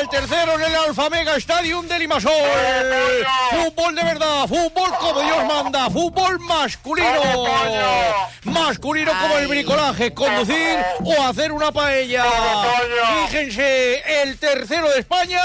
El 0.02 0.10
tercero 0.10 0.56
en 0.56 0.64
el 0.64 0.76
Alfa 0.76 1.12
Mega 1.12 1.36
Stadium 1.36 1.88
de 1.88 2.00
Limasol. 2.00 2.32
Fútbol 3.52 3.94
de 3.94 4.04
verdad, 4.04 4.48
fútbol 4.48 4.90
como 5.00 5.22
Dios 5.22 5.46
manda, 5.46 5.92
fútbol 5.92 6.40
masculino. 6.40 7.46
Masculino 8.46 9.12
como 9.12 9.38
el 9.38 9.48
bricolaje, 9.48 10.12
conducir 10.12 10.80
o 11.06 11.22
hacer 11.22 11.52
una 11.52 11.72
paella. 11.72 12.26
Fíjense, 13.28 14.24
el 14.24 14.40
tercero 14.40 14.90
de 14.90 15.02
España, 15.02 15.44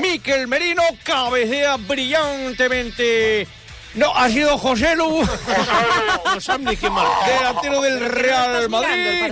Miquel 0.00 0.46
Merino, 0.46 0.84
cabecea 1.02 1.76
brillantemente. 1.76 3.48
No, 3.96 4.14
ha 4.14 4.28
sido 4.28 4.58
José 4.58 4.94
Lu. 4.94 5.26
Delantero 7.26 7.80
del 7.80 8.00
Real 8.00 8.68
Madrid. 8.68 9.22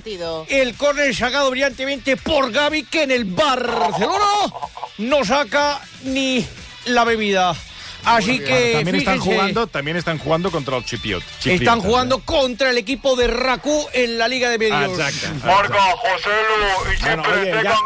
El 0.48 0.74
córner 0.76 1.14
sacado 1.14 1.50
brillantemente 1.50 2.16
por 2.16 2.50
Gaby, 2.50 2.84
que 2.84 3.02
en 3.02 3.10
el 3.10 3.24
Barcelona 3.24 4.52
no 4.98 5.24
saca 5.24 5.80
ni 6.04 6.46
la 6.86 7.04
bebida. 7.04 7.54
Así 8.04 8.38
que, 8.38 8.72
También 8.74 8.96
están, 8.96 9.14
fíjense, 9.14 9.18
jugando, 9.18 9.66
también 9.66 9.96
están 9.96 10.18
jugando 10.18 10.50
contra 10.50 10.76
el 10.76 10.84
Chipiot. 10.84 11.22
están 11.22 11.38
Chipriotas, 11.40 11.84
jugando 11.84 12.18
contra 12.20 12.70
el 12.70 12.78
equipo 12.78 13.16
de 13.16 13.26
Raku 13.28 13.86
en 13.92 14.18
la 14.18 14.28
Liga 14.28 14.50
de 14.50 14.58
Medios. 14.58 14.98
Ah, 14.98 15.08
exacte. 15.08 15.46
Marca 15.46 15.80
José 15.96 16.28
Lu 16.28 16.92
y 16.92 17.00
Bueno, 17.00 17.24
siempre 17.24 17.32
oye, 17.32 17.52
te 17.52 17.62
ya, 17.64 17.76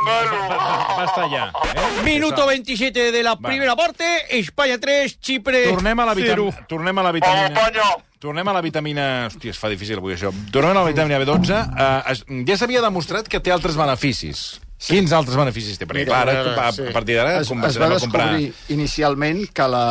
basta 0.97 1.31
ya. 1.31 1.53
Eh? 1.75 2.03
Minuto 2.05 2.43
Això. 2.43 2.49
27 2.49 3.13
de 3.13 3.23
la 3.23 3.37
primera 3.37 3.77
parte, 3.77 4.05
España 4.31 4.79
3, 4.79 5.21
Chipre 5.21 5.69
Tornem 5.69 6.01
a 6.01 6.07
la, 6.07 6.15
0. 6.15 6.45
vitam... 6.45 6.67
Tornem 6.67 6.99
a 6.99 7.03
la 7.03 7.13
Vamos, 7.13 7.21
vitamina... 7.21 7.47
España. 7.47 7.83
Tornem 8.19 8.49
a 8.49 8.53
la 8.53 8.61
vitamina... 8.61 9.27
Hòstia, 9.29 9.53
es 9.55 9.59
fa 9.63 9.69
difícil 9.71 10.01
avui 10.01 10.17
això. 10.17 10.33
Tornem 10.51 10.75
a 10.75 10.81
la 10.83 10.89
vitamina 10.91 11.21
B12. 11.23 11.55
Uh, 11.55 12.01
es... 12.11 12.25
Ja 12.49 12.57
s'havia 12.59 12.83
demostrat 12.83 13.29
que 13.31 13.39
té 13.39 13.55
altres 13.55 13.79
beneficis. 13.79 14.59
Quins 14.79 15.13
altres 15.17 15.35
beneficis 15.39 15.79
té? 15.79 15.89
Perquè, 15.91 16.07
clar, 16.07 16.23
ara, 16.29 16.55
a, 16.55 16.71
a 16.71 16.95
partir 16.95 17.19
d'ara, 17.19 17.41
es, 17.43 17.51
es 17.51 17.79
va 17.83 17.91
a 17.91 17.99
comprar... 17.99 18.29
inicialment 18.71 19.43
que 19.55 19.67
la, 19.67 19.85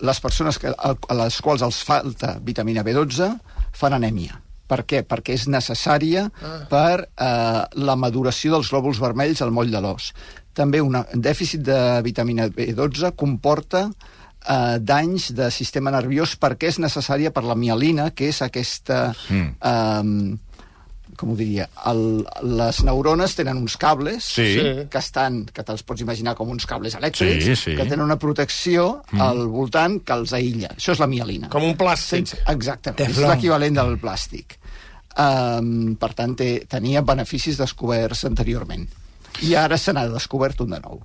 les 0.00 0.20
persones 0.24 0.58
que, 0.58 0.72
a, 0.72 0.92
a 0.96 1.16
les 1.20 1.38
quals 1.44 1.64
els 1.66 1.82
falta 1.84 2.38
vitamina 2.44 2.84
B12 2.86 3.28
fan 3.76 3.96
anèmia. 3.98 4.40
Per 4.68 4.82
què? 4.88 5.02
Perquè 5.08 5.36
és 5.36 5.46
necessària 5.52 6.26
ah. 6.28 6.54
per 6.68 7.04
eh, 7.04 7.62
la 7.84 7.96
maduració 8.00 8.56
dels 8.56 8.72
glòbuls 8.72 9.00
vermells 9.00 9.44
al 9.44 9.52
moll 9.54 9.72
de 9.72 9.80
l'os. 9.84 10.12
També 10.56 10.80
un 10.84 10.96
dèficit 11.14 11.62
de 11.64 11.78
vitamina 12.04 12.48
B12 12.52 13.12
comporta 13.16 13.86
eh, 13.88 14.76
danys 14.80 15.30
de 15.36 15.52
sistema 15.54 15.92
nerviós 15.94 16.36
perquè 16.40 16.72
és 16.72 16.80
necessària 16.82 17.32
per 17.32 17.44
la 17.44 17.56
mielina, 17.56 18.10
que 18.10 18.32
és 18.32 18.42
aquesta... 18.44 19.08
Mm. 19.28 19.56
Eh, 19.60 20.44
com 21.18 21.32
ho 21.34 21.36
diria, 21.38 21.66
el, 21.90 22.02
les 22.58 22.80
neurones 22.86 23.34
tenen 23.38 23.58
uns 23.58 23.76
cables 23.80 24.24
Sí. 24.38 24.46
que 24.90 25.00
estan, 25.02 25.42
que 25.52 25.64
te'ls 25.66 25.82
pots 25.86 26.04
imaginar 26.04 26.36
com 26.38 26.50
uns 26.54 26.66
cables 26.70 26.94
elèctrics, 26.98 27.44
Sí, 27.44 27.56
sí. 27.56 27.74
que 27.76 27.84
tenen 27.84 28.04
una 28.06 28.18
protecció 28.18 29.02
mm. 29.10 29.20
al 29.24 29.42
voltant 29.50 29.98
que 30.06 30.14
els 30.14 30.32
aïlla. 30.36 30.70
Això 30.76 30.94
és 30.94 31.02
la 31.02 31.10
mielina. 31.10 31.50
Com 31.52 31.66
un 31.66 31.76
plàstic. 31.78 32.22
Sense, 32.30 32.40
exactament, 32.54 33.10
és 33.10 33.18
l'equivalent 33.18 33.74
del 33.80 33.98
plàstic. 33.98 34.56
Um, 35.18 35.96
per 35.98 36.12
tant, 36.14 36.36
té, 36.38 36.50
tenia 36.70 37.02
beneficis 37.02 37.58
descoberts 37.58 38.24
anteriorment. 38.28 38.86
I 39.46 39.54
ara 39.54 39.76
se 39.78 39.92
n'ha 39.94 40.06
descobert 40.10 40.60
un 40.64 40.72
de 40.74 40.80
nou. 40.82 41.00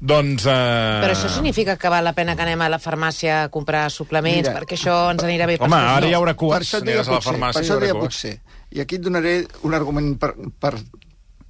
Doncs... 0.00 0.44
Uh... 0.44 1.00
Però 1.04 1.14
això 1.14 1.30
significa 1.32 1.76
que 1.80 1.92
val 1.92 2.04
la 2.04 2.12
pena 2.16 2.34
que 2.36 2.44
anem 2.44 2.60
a 2.60 2.68
la 2.72 2.80
farmàcia 2.82 3.44
a 3.44 3.48
comprar 3.54 3.86
suplements, 3.92 4.48
Mira. 4.48 4.58
perquè 4.58 4.76
això 4.78 4.96
ens 5.14 5.24
anirà 5.24 5.46
bé. 5.48 5.56
per 5.58 5.68
Home, 5.68 5.78
tots. 5.80 5.94
ara 5.96 6.10
hi 6.10 6.18
haurà 6.18 6.34
Per 6.34 6.40
cues. 6.44 6.60
això 6.66 6.82
et 6.82 6.84
deia 6.90 7.00
Aniràs 7.00 7.08
a 7.08 7.14
la 7.14 7.20
potser, 7.22 7.32
farmàcia 7.32 7.60
per 7.60 7.64
i 7.64 7.70
això 7.70 7.80
deia 7.80 7.96
potser. 7.98 8.34
I 8.74 8.80
aquí 8.84 8.98
et 9.00 9.04
donaré 9.06 9.34
un 9.62 9.74
argument 9.74 10.14
per, 10.20 10.32
per, 10.60 10.74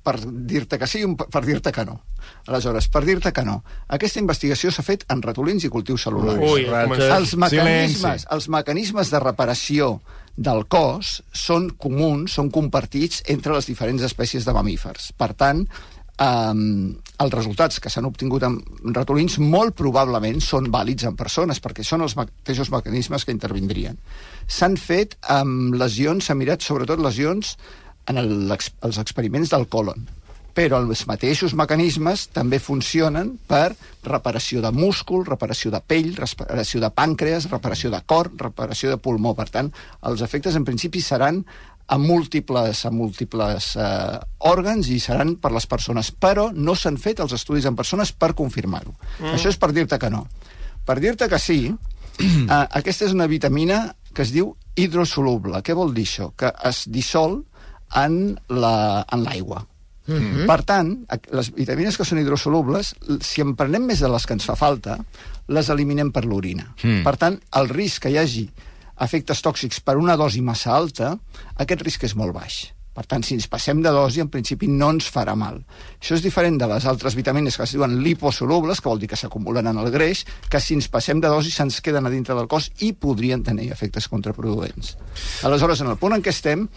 per 0.04 0.16
dir-te 0.22 0.78
que 0.78 0.86
sí 0.86 1.00
i 1.02 1.08
per 1.16 1.26
per 1.32 1.44
dir-te 1.46 1.72
que 1.72 1.84
no. 1.88 2.00
Aleshores, 2.46 2.88
per 2.92 3.02
dir-te 3.04 3.32
que 3.32 3.44
no. 3.44 3.62
Aquesta 3.88 4.20
investigació 4.20 4.70
s'ha 4.72 4.84
fet 4.84 5.06
en 5.12 5.22
ratolins 5.24 5.64
i 5.64 5.70
cultius 5.72 6.04
cel·lulars. 6.06 6.40
Ui, 6.44 6.66
els 6.68 7.34
mecanismes, 7.40 7.96
Silenci. 7.96 8.28
els 8.36 8.48
mecanismes 8.52 9.10
de 9.10 9.20
reparació 9.24 9.94
del 10.36 10.64
cos 10.68 11.22
són 11.32 11.70
comuns, 11.78 12.34
són 12.34 12.50
compartits 12.50 13.22
entre 13.30 13.54
les 13.54 13.68
diferents 13.70 14.02
espècies 14.02 14.44
de 14.44 14.52
mamífers. 14.52 15.12
Per 15.16 15.32
tant, 15.38 15.64
um, 16.22 16.94
els 17.22 17.34
resultats 17.34 17.78
que 17.80 17.90
s'han 17.92 18.08
obtingut 18.08 18.44
en 18.46 18.58
ratolins 18.96 19.38
molt 19.42 19.76
probablement 19.78 20.40
són 20.42 20.70
vàlids 20.74 21.06
en 21.08 21.16
persones, 21.18 21.60
perquè 21.62 21.86
són 21.86 22.04
els 22.06 22.16
mateixos 22.18 22.72
mecanismes 22.74 23.24
que 23.24 23.34
intervindrien. 23.34 23.98
S'han 24.46 24.76
fet 24.80 25.16
amb 25.30 25.78
lesions, 25.78 26.26
s'han 26.26 26.40
mirat 26.40 26.62
sobretot 26.62 27.02
lesions 27.02 27.56
en 28.10 28.20
el, 28.20 28.34
els 28.50 29.00
experiments 29.00 29.54
del 29.54 29.68
colon, 29.72 30.04
però 30.54 30.78
els 30.82 31.02
mateixos 31.10 31.54
mecanismes 31.58 32.28
també 32.34 32.60
funcionen 32.62 33.34
per 33.50 33.74
reparació 34.06 34.62
de 34.62 34.70
múscul, 34.74 35.24
reparació 35.26 35.72
de 35.74 35.80
pell, 35.82 36.12
reparació 36.14 36.82
de 36.84 36.90
pàncreas, 36.94 37.48
reparació 37.50 37.90
de 37.94 38.02
cor, 38.06 38.30
reparació 38.38 38.92
de 38.92 39.00
pulmó. 39.02 39.34
Per 39.34 39.48
tant, 39.50 39.72
els 40.06 40.22
efectes 40.22 40.54
en 40.54 40.66
principi 40.66 41.02
seran 41.02 41.42
a 41.86 41.98
múltiples, 41.98 42.84
a 42.86 42.90
múltiples 42.90 43.76
eh, 43.76 44.18
òrgans 44.48 44.88
i 44.88 44.98
seran 45.00 45.36
per 45.36 45.52
les 45.52 45.66
persones, 45.66 46.10
però 46.12 46.48
no 46.54 46.74
s'han 46.74 46.96
fet 46.98 47.20
els 47.20 47.32
estudis 47.36 47.66
en 47.68 47.76
persones 47.76 48.12
per 48.12 48.32
confirmar-ho. 48.34 48.94
Mm. 49.20 49.34
Això 49.34 49.48
és 49.52 49.58
per 49.60 49.72
dir-te 49.76 49.98
que 49.98 50.10
no. 50.10 50.26
Per 50.86 50.96
dir-te 51.00 51.28
que 51.28 51.38
sí, 51.38 51.58
eh, 52.18 52.66
aquesta 52.80 53.04
és 53.04 53.12
una 53.12 53.26
vitamina 53.28 53.94
que 54.14 54.22
es 54.22 54.32
diu 54.32 54.54
hidrosoluble. 54.76 55.60
Què 55.62 55.74
vol 55.76 55.92
dir 55.94 56.06
això? 56.06 56.30
Que 56.38 56.52
es 56.64 56.84
dissol 56.88 57.42
en 57.94 58.38
la- 58.48 59.04
en 59.12 59.22
l'aigua. 59.24 59.66
Mm 60.06 60.14
-hmm. 60.16 60.46
Per 60.46 60.62
tant, 60.64 61.06
les 61.32 61.48
vitamines 61.54 61.96
que 61.96 62.04
són 62.04 62.18
hidrosolubles, 62.18 62.94
si 63.20 63.40
en 63.40 63.54
prenem 63.56 63.82
més 63.86 64.00
de 64.00 64.08
les 64.08 64.26
que 64.26 64.34
ens 64.34 64.44
fa 64.44 64.54
falta, 64.56 64.98
les 65.48 65.68
eliminem 65.68 66.12
per 66.12 66.24
l'orina. 66.24 66.74
Mm. 66.82 67.02
Per 67.02 67.16
tant, 67.16 67.40
el 67.56 67.68
risc 67.68 68.02
que 68.02 68.10
hi 68.10 68.18
hagi 68.18 68.50
efectes 69.00 69.42
tòxics 69.42 69.80
per 69.84 69.98
una 69.98 70.16
dosi 70.16 70.42
massa 70.44 70.74
alta, 70.76 71.16
aquest 71.58 71.82
risc 71.82 72.06
és 72.06 72.16
molt 72.18 72.34
baix. 72.36 72.64
Per 72.94 73.02
tant, 73.10 73.24
si 73.26 73.34
ens 73.34 73.48
passem 73.50 73.80
de 73.82 73.90
dosi, 73.90 74.20
en 74.22 74.28
principi 74.30 74.68
no 74.70 74.92
ens 74.94 75.08
farà 75.10 75.32
mal. 75.34 75.56
Això 75.98 76.14
és 76.14 76.22
diferent 76.22 76.60
de 76.60 76.68
les 76.70 76.84
altres 76.86 77.16
vitamines 77.18 77.56
que 77.58 77.66
es 77.66 77.72
diuen 77.74 77.96
liposolubles, 78.04 78.78
que 78.78 78.88
vol 78.88 79.02
dir 79.02 79.08
que 79.10 79.18
s'acumulen 79.18 79.66
en 79.66 79.80
el 79.82 79.90
greix, 79.90 80.22
que 80.50 80.60
si 80.62 80.76
ens 80.78 80.86
passem 80.92 81.18
de 81.18 81.32
dosi 81.32 81.50
se'ns 81.50 81.80
queden 81.82 82.06
a 82.06 82.12
dintre 82.12 82.36
del 82.38 82.46
cos 82.46 82.70
i 82.86 82.92
podrien 82.94 83.42
tenir 83.42 83.72
efectes 83.74 84.06
contraproduents. 84.12 84.94
Aleshores, 85.42 85.82
en 85.82 85.90
el 85.90 85.98
punt 85.98 86.14
en 86.14 86.22
què 86.22 86.30
estem, 86.30 86.68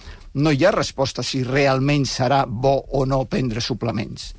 no 0.42 0.54
hi 0.54 0.66
ha 0.66 0.74
resposta 0.74 1.22
si 1.22 1.44
realment 1.46 2.10
serà 2.10 2.46
bo 2.50 2.80
o 2.98 3.06
no 3.06 3.26
prendre 3.30 3.62
suplements. 3.62 4.32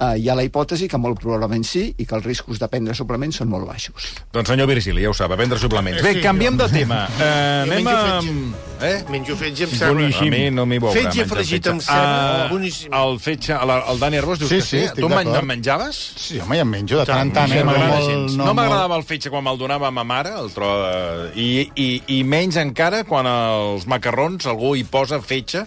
Uh, 0.00 0.14
hi 0.16 0.30
ha 0.32 0.34
la 0.34 0.46
hipòtesi 0.46 0.86
que 0.88 0.96
molt 0.96 1.18
probablement 1.20 1.60
sí 1.68 1.82
i 2.00 2.06
que 2.08 2.14
els 2.16 2.24
riscos 2.24 2.56
de 2.58 2.66
prendre 2.72 2.94
suplements 2.96 3.36
són 3.36 3.50
molt 3.52 3.66
baixos. 3.68 4.06
Doncs 4.32 4.48
senyor 4.48 4.66
Virgili, 4.70 5.02
ja 5.04 5.10
ho 5.10 5.16
sap, 5.16 5.34
a 5.34 5.36
prendre 5.36 5.58
suplements. 5.60 6.00
Bé, 6.02 6.14
canviem 6.24 6.56
de 6.56 6.68
tema. 6.72 7.02
Uh, 7.20 7.66
anem 7.66 7.86
a... 7.90 7.96
Eh? 8.80 9.02
Menjo 9.12 9.34
fetge 9.36 9.66
amb 9.66 9.74
ceba. 9.76 9.90
A 9.92 10.24
mi 10.32 10.38
no 10.56 10.64
m'hi 10.64 10.78
veurà. 10.80 10.94
Fetge 11.02 11.26
fregit 11.28 11.66
amb 11.68 11.82
fetge. 11.82 11.92
ceba. 11.92 12.20
Ah, 12.40 12.46
Boníssim. 12.48 12.94
el 12.96 13.18
fetge, 13.20 13.52
el, 13.52 13.72
el 13.92 13.98
Dani 14.00 14.16
Arbós 14.22 14.38
dius 14.40 14.48
Sí, 14.48 14.56
que 14.56 14.64
sí, 14.64 14.78
sí. 14.86 14.94
Tu 14.96 15.04
en 15.04 15.12
men- 15.12 15.26
d'acord. 15.28 15.42
en 15.42 15.48
menjaves? 15.50 15.98
Sí, 16.16 16.38
home, 16.40 16.56
ja 16.56 16.64
en 16.64 16.70
menjo 16.70 16.96
de 17.02 17.04
tant 17.04 17.20
en 17.26 17.32
tant. 17.36 17.52
Sí, 17.52 17.58
eh. 17.60 17.64
No, 17.66 17.74
molt- 17.74 18.56
m'agradava 18.56 18.96
el 18.96 19.04
fetge 19.04 19.28
quan 19.34 19.44
me'l 19.44 19.60
donava 19.60 19.90
ma 19.92 20.04
mare, 20.08 20.32
el 20.40 20.48
tro... 20.56 20.70
eh, 20.88 21.28
I, 21.36 21.50
i, 21.76 21.88
i 22.16 22.22
menys 22.24 22.56
encara 22.62 23.02
quan 23.04 23.28
als 23.28 23.84
macarrons 23.90 24.48
algú 24.48 24.72
hi 24.80 24.86
posa 24.88 25.20
fetge, 25.20 25.66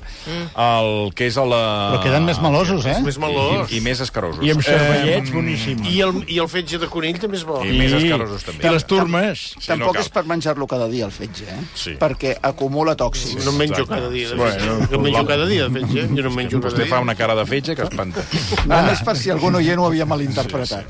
el 0.58 1.14
que 1.14 1.30
és 1.30 1.38
el... 1.38 1.54
Però 1.54 2.02
queden 2.08 2.26
més 2.26 2.42
melosos, 2.42 2.88
eh? 2.90 2.98
És 2.98 3.06
més 3.06 3.22
melós. 3.22 3.70
I, 3.70 3.78
i 3.78 3.84
més 3.86 4.02
escarosos. 4.24 4.46
I 4.46 4.52
amb 4.52 4.62
cervellets, 4.64 5.30
Eh, 5.30 5.34
boníssim. 5.34 5.86
I 5.86 6.02
el, 6.02 6.24
I 6.28 6.40
el 6.40 6.48
fetge 6.50 6.78
de 6.80 6.88
conill 6.88 7.20
també 7.20 7.38
és 7.38 7.44
bo. 7.44 7.60
I 7.64 7.72
més 7.78 7.92
escarosos 7.94 8.44
també. 8.44 8.68
I 8.68 8.72
les 8.74 8.86
turmes. 8.86 9.40
Sí, 9.60 9.68
Tampoc 9.68 9.94
no 9.96 10.00
és 10.02 10.10
per 10.10 10.24
menjar-lo 10.26 10.68
cada 10.68 10.88
dia, 10.88 11.06
el 11.06 11.12
fetge, 11.12 11.44
eh? 11.50 11.60
Sí. 11.76 11.96
Perquè 12.00 12.38
acumula 12.42 12.96
tòxics. 12.96 13.44
No 13.46 13.52
en 13.52 13.58
menjo 13.58 13.82
Exacte. 13.82 13.96
cada 13.96 14.10
dia 14.10 14.30
de 14.30 14.36
Bueno, 14.36 14.54
fetge. 14.54 14.88
Jo 14.90 14.96
en 14.96 15.02
menjo 15.04 15.26
cada 15.28 15.46
dia 15.48 15.64
de 15.68 15.70
fetge. 15.80 16.08
Jo 16.08 16.22
no 16.24 16.30
en 16.30 16.36
menjo 16.36 16.62
cada 16.62 16.74
Vostè 16.74 16.88
fa 16.88 16.96
dia. 16.96 17.00
una 17.02 17.16
cara 17.16 17.36
de 17.36 17.46
fetge 17.46 17.76
que 17.76 17.84
espanta. 17.84 18.22
Només 18.66 19.02
per 19.04 19.16
si 19.18 19.30
algun 19.30 19.56
oient 19.56 19.80
ho 19.80 19.86
havia 19.88 20.06
malinterpretat. 20.06 20.86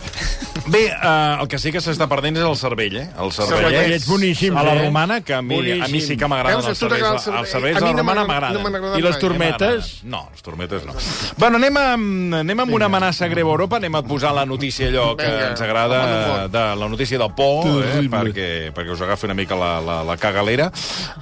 Bé, 0.68 0.94
uh, 0.96 1.42
el 1.42 1.48
que 1.50 1.58
sí 1.60 1.72
que 1.74 1.80
s'està 1.84 2.08
perdent 2.08 2.38
és 2.38 2.44
el 2.46 2.56
cervell, 2.56 2.96
eh? 2.98 3.10
El 3.20 3.32
cervell. 3.36 3.64
Cervellets 3.66 4.06
boníssims, 4.08 4.56
A 4.56 4.64
la 4.64 4.76
eh? 4.76 4.86
romana, 4.86 5.22
que 5.22 5.34
a 5.34 5.42
mi, 5.42 5.58
a 5.82 5.88
mi 5.88 6.00
sí 6.00 6.16
que 6.16 6.28
m'agraden 6.28 6.64
els 6.64 6.78
cervells. 6.80 7.04
Els 7.04 7.24
cervell. 7.24 7.48
cervells 7.52 7.76
A 7.76 7.80
a 7.80 7.82
mi 7.82 7.88
la 7.88 7.92
no 7.92 7.98
romana 7.98 8.24
m'agrada- 8.26 8.60
m'agraden. 8.60 8.92
no 8.94 8.98
I 8.98 9.02
les 9.02 9.20
turmetes? 9.20 10.04
No, 10.04 10.30
les 10.32 10.42
turmetes 10.42 10.86
no. 10.86 10.94
Bueno, 11.38 11.58
anem, 11.58 11.78
amb, 11.78 12.34
anem 12.36 12.60
amb 12.64 12.72
una 12.74 12.86
amenaça 12.86 13.23
greu 13.30 13.48
a 13.48 13.52
Europa, 13.52 13.78
anem 13.78 13.96
a 13.96 14.02
posar 14.04 14.34
la 14.34 14.46
notícia 14.46 14.88
allò 14.88 15.16
que 15.16 15.26
Vinga, 15.26 15.50
ens 15.52 15.62
agrada, 15.62 16.48
de 16.48 16.64
la 16.80 16.88
notícia 16.90 17.18
del 17.18 17.32
por, 17.36 17.68
eh, 17.84 18.08
perquè, 18.10 18.48
perquè 18.74 18.92
us 18.92 19.02
agafi 19.02 19.26
una 19.26 19.34
mica 19.38 19.56
la, 19.56 19.80
la, 19.82 20.04
la 20.04 20.18
cagalera. 20.18 20.72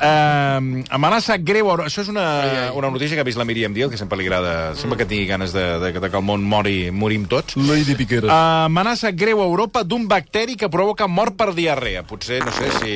Uh, 0.01 0.83
amenaça 0.89 1.37
greu 1.37 1.67
a 1.69 1.71
Europa. 1.75 1.89
Això 1.89 2.01
és 2.01 2.09
una, 2.11 2.71
una 2.77 2.89
notícia 2.89 3.15
que 3.15 3.21
ha 3.21 3.27
vist 3.27 3.37
la 3.39 3.45
Míriam 3.45 3.73
Díaz, 3.73 3.91
que 3.91 3.97
sempre 3.99 4.17
li 4.19 4.25
agrada, 4.27 4.73
sembla 4.79 4.97
que 4.97 5.05
tingui 5.05 5.27
ganes 5.29 5.53
de, 5.53 5.63
de, 5.79 5.91
de 5.93 6.09
que 6.09 6.17
el 6.17 6.23
món 6.25 6.43
mori, 6.43 6.89
morim 6.91 7.25
tots. 7.29 7.55
Lady 7.57 7.95
Piqueras. 7.99 8.29
Uh, 8.31 8.65
amenaça 8.69 9.11
greu 9.11 9.41
a 9.41 9.45
Europa 9.45 9.83
d'un 9.83 10.07
bacteri 10.09 10.55
que 10.57 10.69
provoca 10.69 11.07
mort 11.07 11.35
per 11.37 11.51
diarrea. 11.57 12.03
Potser, 12.07 12.41
no 12.45 12.51
sé, 12.55 12.71
si, 12.81 12.95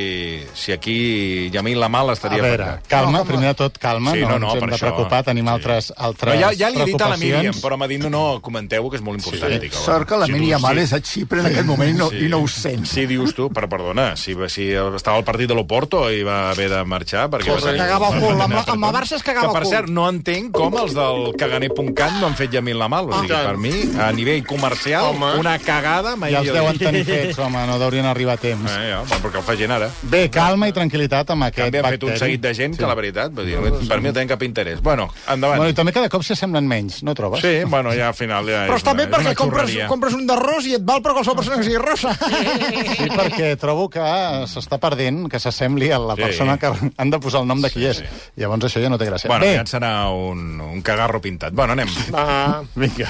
si 0.54 0.72
aquí 0.74 1.50
Yamil 1.54 1.80
Lamal 1.80 2.10
A 2.10 2.14
estaria 2.18 2.42
veure, 2.42 2.58
per 2.58 2.74
acá. 2.80 2.90
calma, 2.90 3.24
primer 3.26 3.52
de 3.54 3.56
tot, 3.64 3.78
calma, 3.78 4.14
Sí, 4.16 4.22
no, 4.22 4.36
no, 4.36 4.40
no, 4.40 4.52
ens 4.52 4.60
per 4.60 4.64
hem 4.64 4.70
de 4.70 4.76
això. 4.80 4.88
preocupar, 4.90 5.24
tenim 5.28 5.46
Sí. 5.46 5.52
altres, 5.52 5.92
altres 5.96 6.34
Però 6.34 6.40
ja, 6.42 6.50
ja 6.58 6.70
li 6.70 6.82
he 6.82 6.86
dit 6.86 7.02
a 7.02 7.10
la 7.10 7.18
Míriam, 7.18 7.42
preocupacions. 7.42 7.64
però 7.66 7.78
m'ha 7.78 7.88
dit, 7.88 8.00
no, 8.02 8.10
no, 8.10 8.42
comenteu-ho, 8.86 8.90
que 8.92 8.98
és 8.98 9.04
molt 9.04 9.20
important. 9.20 9.62
Dic, 9.62 9.74
home, 9.74 9.86
Sort 9.86 10.08
que 10.08 10.18
la 10.18 10.26
si 10.26 10.52
Amal 10.56 10.76
si- 10.78 10.82
és 10.84 10.94
a 10.94 11.00
Xipre 11.02 11.40
en 11.40 11.46
aquest 11.48 11.66
moment 11.66 11.98
no, 11.98 12.12
i 12.12 12.28
no 12.30 12.40
ho 12.40 12.48
sent. 12.48 12.86
Sí, 12.86 13.06
dius 13.06 13.34
tu, 13.36 13.50
però 13.50 13.68
perdona, 13.70 14.16
si, 14.16 14.36
si 14.48 14.72
estava 14.74 15.18
al 15.18 15.24
partit 15.24 15.48
de 15.50 15.56
l'Oporto 15.56 16.10
i 16.12 16.24
va 16.24 16.52
haver 16.52 16.70
de 16.70 16.84
marxar... 16.86 17.30
Perquè 17.30 17.52
va 17.52 17.60
ser- 17.62 17.76
Cagava 17.78 18.10
el 18.14 18.22
cul. 18.22 18.42
Amb, 18.42 18.54
la- 18.54 18.64
amb 18.68 18.86
el 18.86 18.94
Barça 18.96 19.16
es 19.16 19.24
cagava 19.24 19.48
que, 19.48 19.54
per 19.54 19.62
el 19.64 19.68
cul. 19.68 19.74
cert, 19.76 19.90
no 19.90 20.08
entenc 20.10 20.52
com 20.56 20.76
els 20.78 20.94
del 20.96 21.34
caganer.cat 21.38 22.20
no 22.20 22.28
han 22.28 22.36
fet 22.36 22.52
Yamil 22.54 22.78
Lamal. 22.80 23.10
O 23.10 23.22
sigui, 23.22 23.34
Ah. 23.36 23.44
per 23.46 23.58
mi, 23.58 23.74
a 24.00 24.12
nivell 24.12 24.46
comercial, 24.46 25.06
Home. 25.16 25.34
una 25.40 25.58
cagada... 25.60 26.16
Mai 26.16 26.32
Ja 26.32 26.40
els 26.40 26.52
deuen 26.54 26.78
tenir 26.78 27.04
fets, 27.06 27.38
home, 27.40 27.66
no 27.68 27.78
deurien 27.80 28.06
arribar 28.06 28.34
a 28.36 28.38
temps. 28.38 28.72
Eh, 28.72 28.90
ja, 28.92 29.02
bueno, 29.04 29.22
perquè 29.24 29.38
el 29.38 29.44
fa 29.44 29.56
gent 29.58 29.72
ara. 29.72 29.90
Bé, 30.04 30.30
calma 30.30 30.68
i 30.70 30.74
tranquil·litat 30.74 31.30
amb 31.32 31.44
aquest 31.50 31.66
També 31.66 31.80
han 31.80 31.92
fet 31.96 32.04
un 32.04 32.18
seguit 32.18 32.42
de 32.42 32.54
gent 32.54 32.78
que, 32.78 32.86
la 32.88 32.96
veritat, 32.96 33.32
vull 33.36 33.46
dir, 33.46 33.58
per 33.88 34.00
mi 34.02 34.08
no 34.10 34.14
tenen 34.14 34.28
cap 34.30 34.42
interès. 34.44 34.82
Bueno, 34.82 35.10
endavant. 35.28 35.60
Bueno, 35.60 35.70
i 35.72 35.74
també 35.78 35.92
cada 35.96 36.10
cop 36.10 36.24
s'assemblen 36.24 36.68
menys, 36.68 37.02
no 37.04 37.14
trobes? 37.16 37.42
Sí, 37.42 37.64
bueno, 37.68 37.94
ja 37.94 38.08
al 38.10 38.14
final 38.18 38.46
ja... 38.48 38.66
Però 38.68 38.75
Però 38.76 38.82
està 38.84 38.92
és 38.92 38.98
bé 39.00 39.06
una- 39.08 39.18
és 39.18 39.26
perquè 39.26 39.36
compres, 39.40 39.76
compres 39.90 40.14
un 40.18 40.28
d'arròs 40.28 40.66
i 40.70 40.76
et 40.76 40.84
val 40.86 41.02
per 41.02 41.14
qualsevol 41.16 41.38
persona 41.40 41.58
que 41.58 41.64
sigui 41.64 41.80
rossa. 41.82 42.12
Sí, 42.20 43.08
perquè 43.16 43.54
trobo 43.62 43.88
que 43.90 44.04
s'està 44.52 44.78
perdent 44.84 45.26
que 45.32 45.40
s'assembli 45.40 45.90
a 45.96 46.00
la 46.00 46.16
Sí. 46.16 46.22
persona 46.28 46.58
que 46.60 46.72
han 46.98 47.10
de 47.10 47.20
posar 47.20 47.42
el 47.42 47.48
nom 47.48 47.62
de 47.64 47.70
qui 47.72 47.80
Sí, 47.80 47.86
és. 47.88 47.98
sí. 48.04 48.04
Llavors 48.42 48.66
això 48.68 48.82
ja 48.84 48.90
no 48.90 48.98
té 49.00 49.08
gràcia. 49.10 49.28
Bueno, 49.32 49.46
Bé, 49.46 49.56
ja 49.56 49.62
et 49.66 49.72
serà 49.72 49.94
un, 50.14 50.60
un 50.62 50.82
cagarro 50.82 51.22
pintat. 51.22 51.54
Bueno, 51.54 51.74
anem. 51.74 51.90
Va, 52.14 52.62
vinga. 52.76 53.10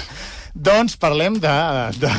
Doncs 0.53 0.95
parlem 0.97 1.39
de... 1.43 1.51
de 1.99 2.11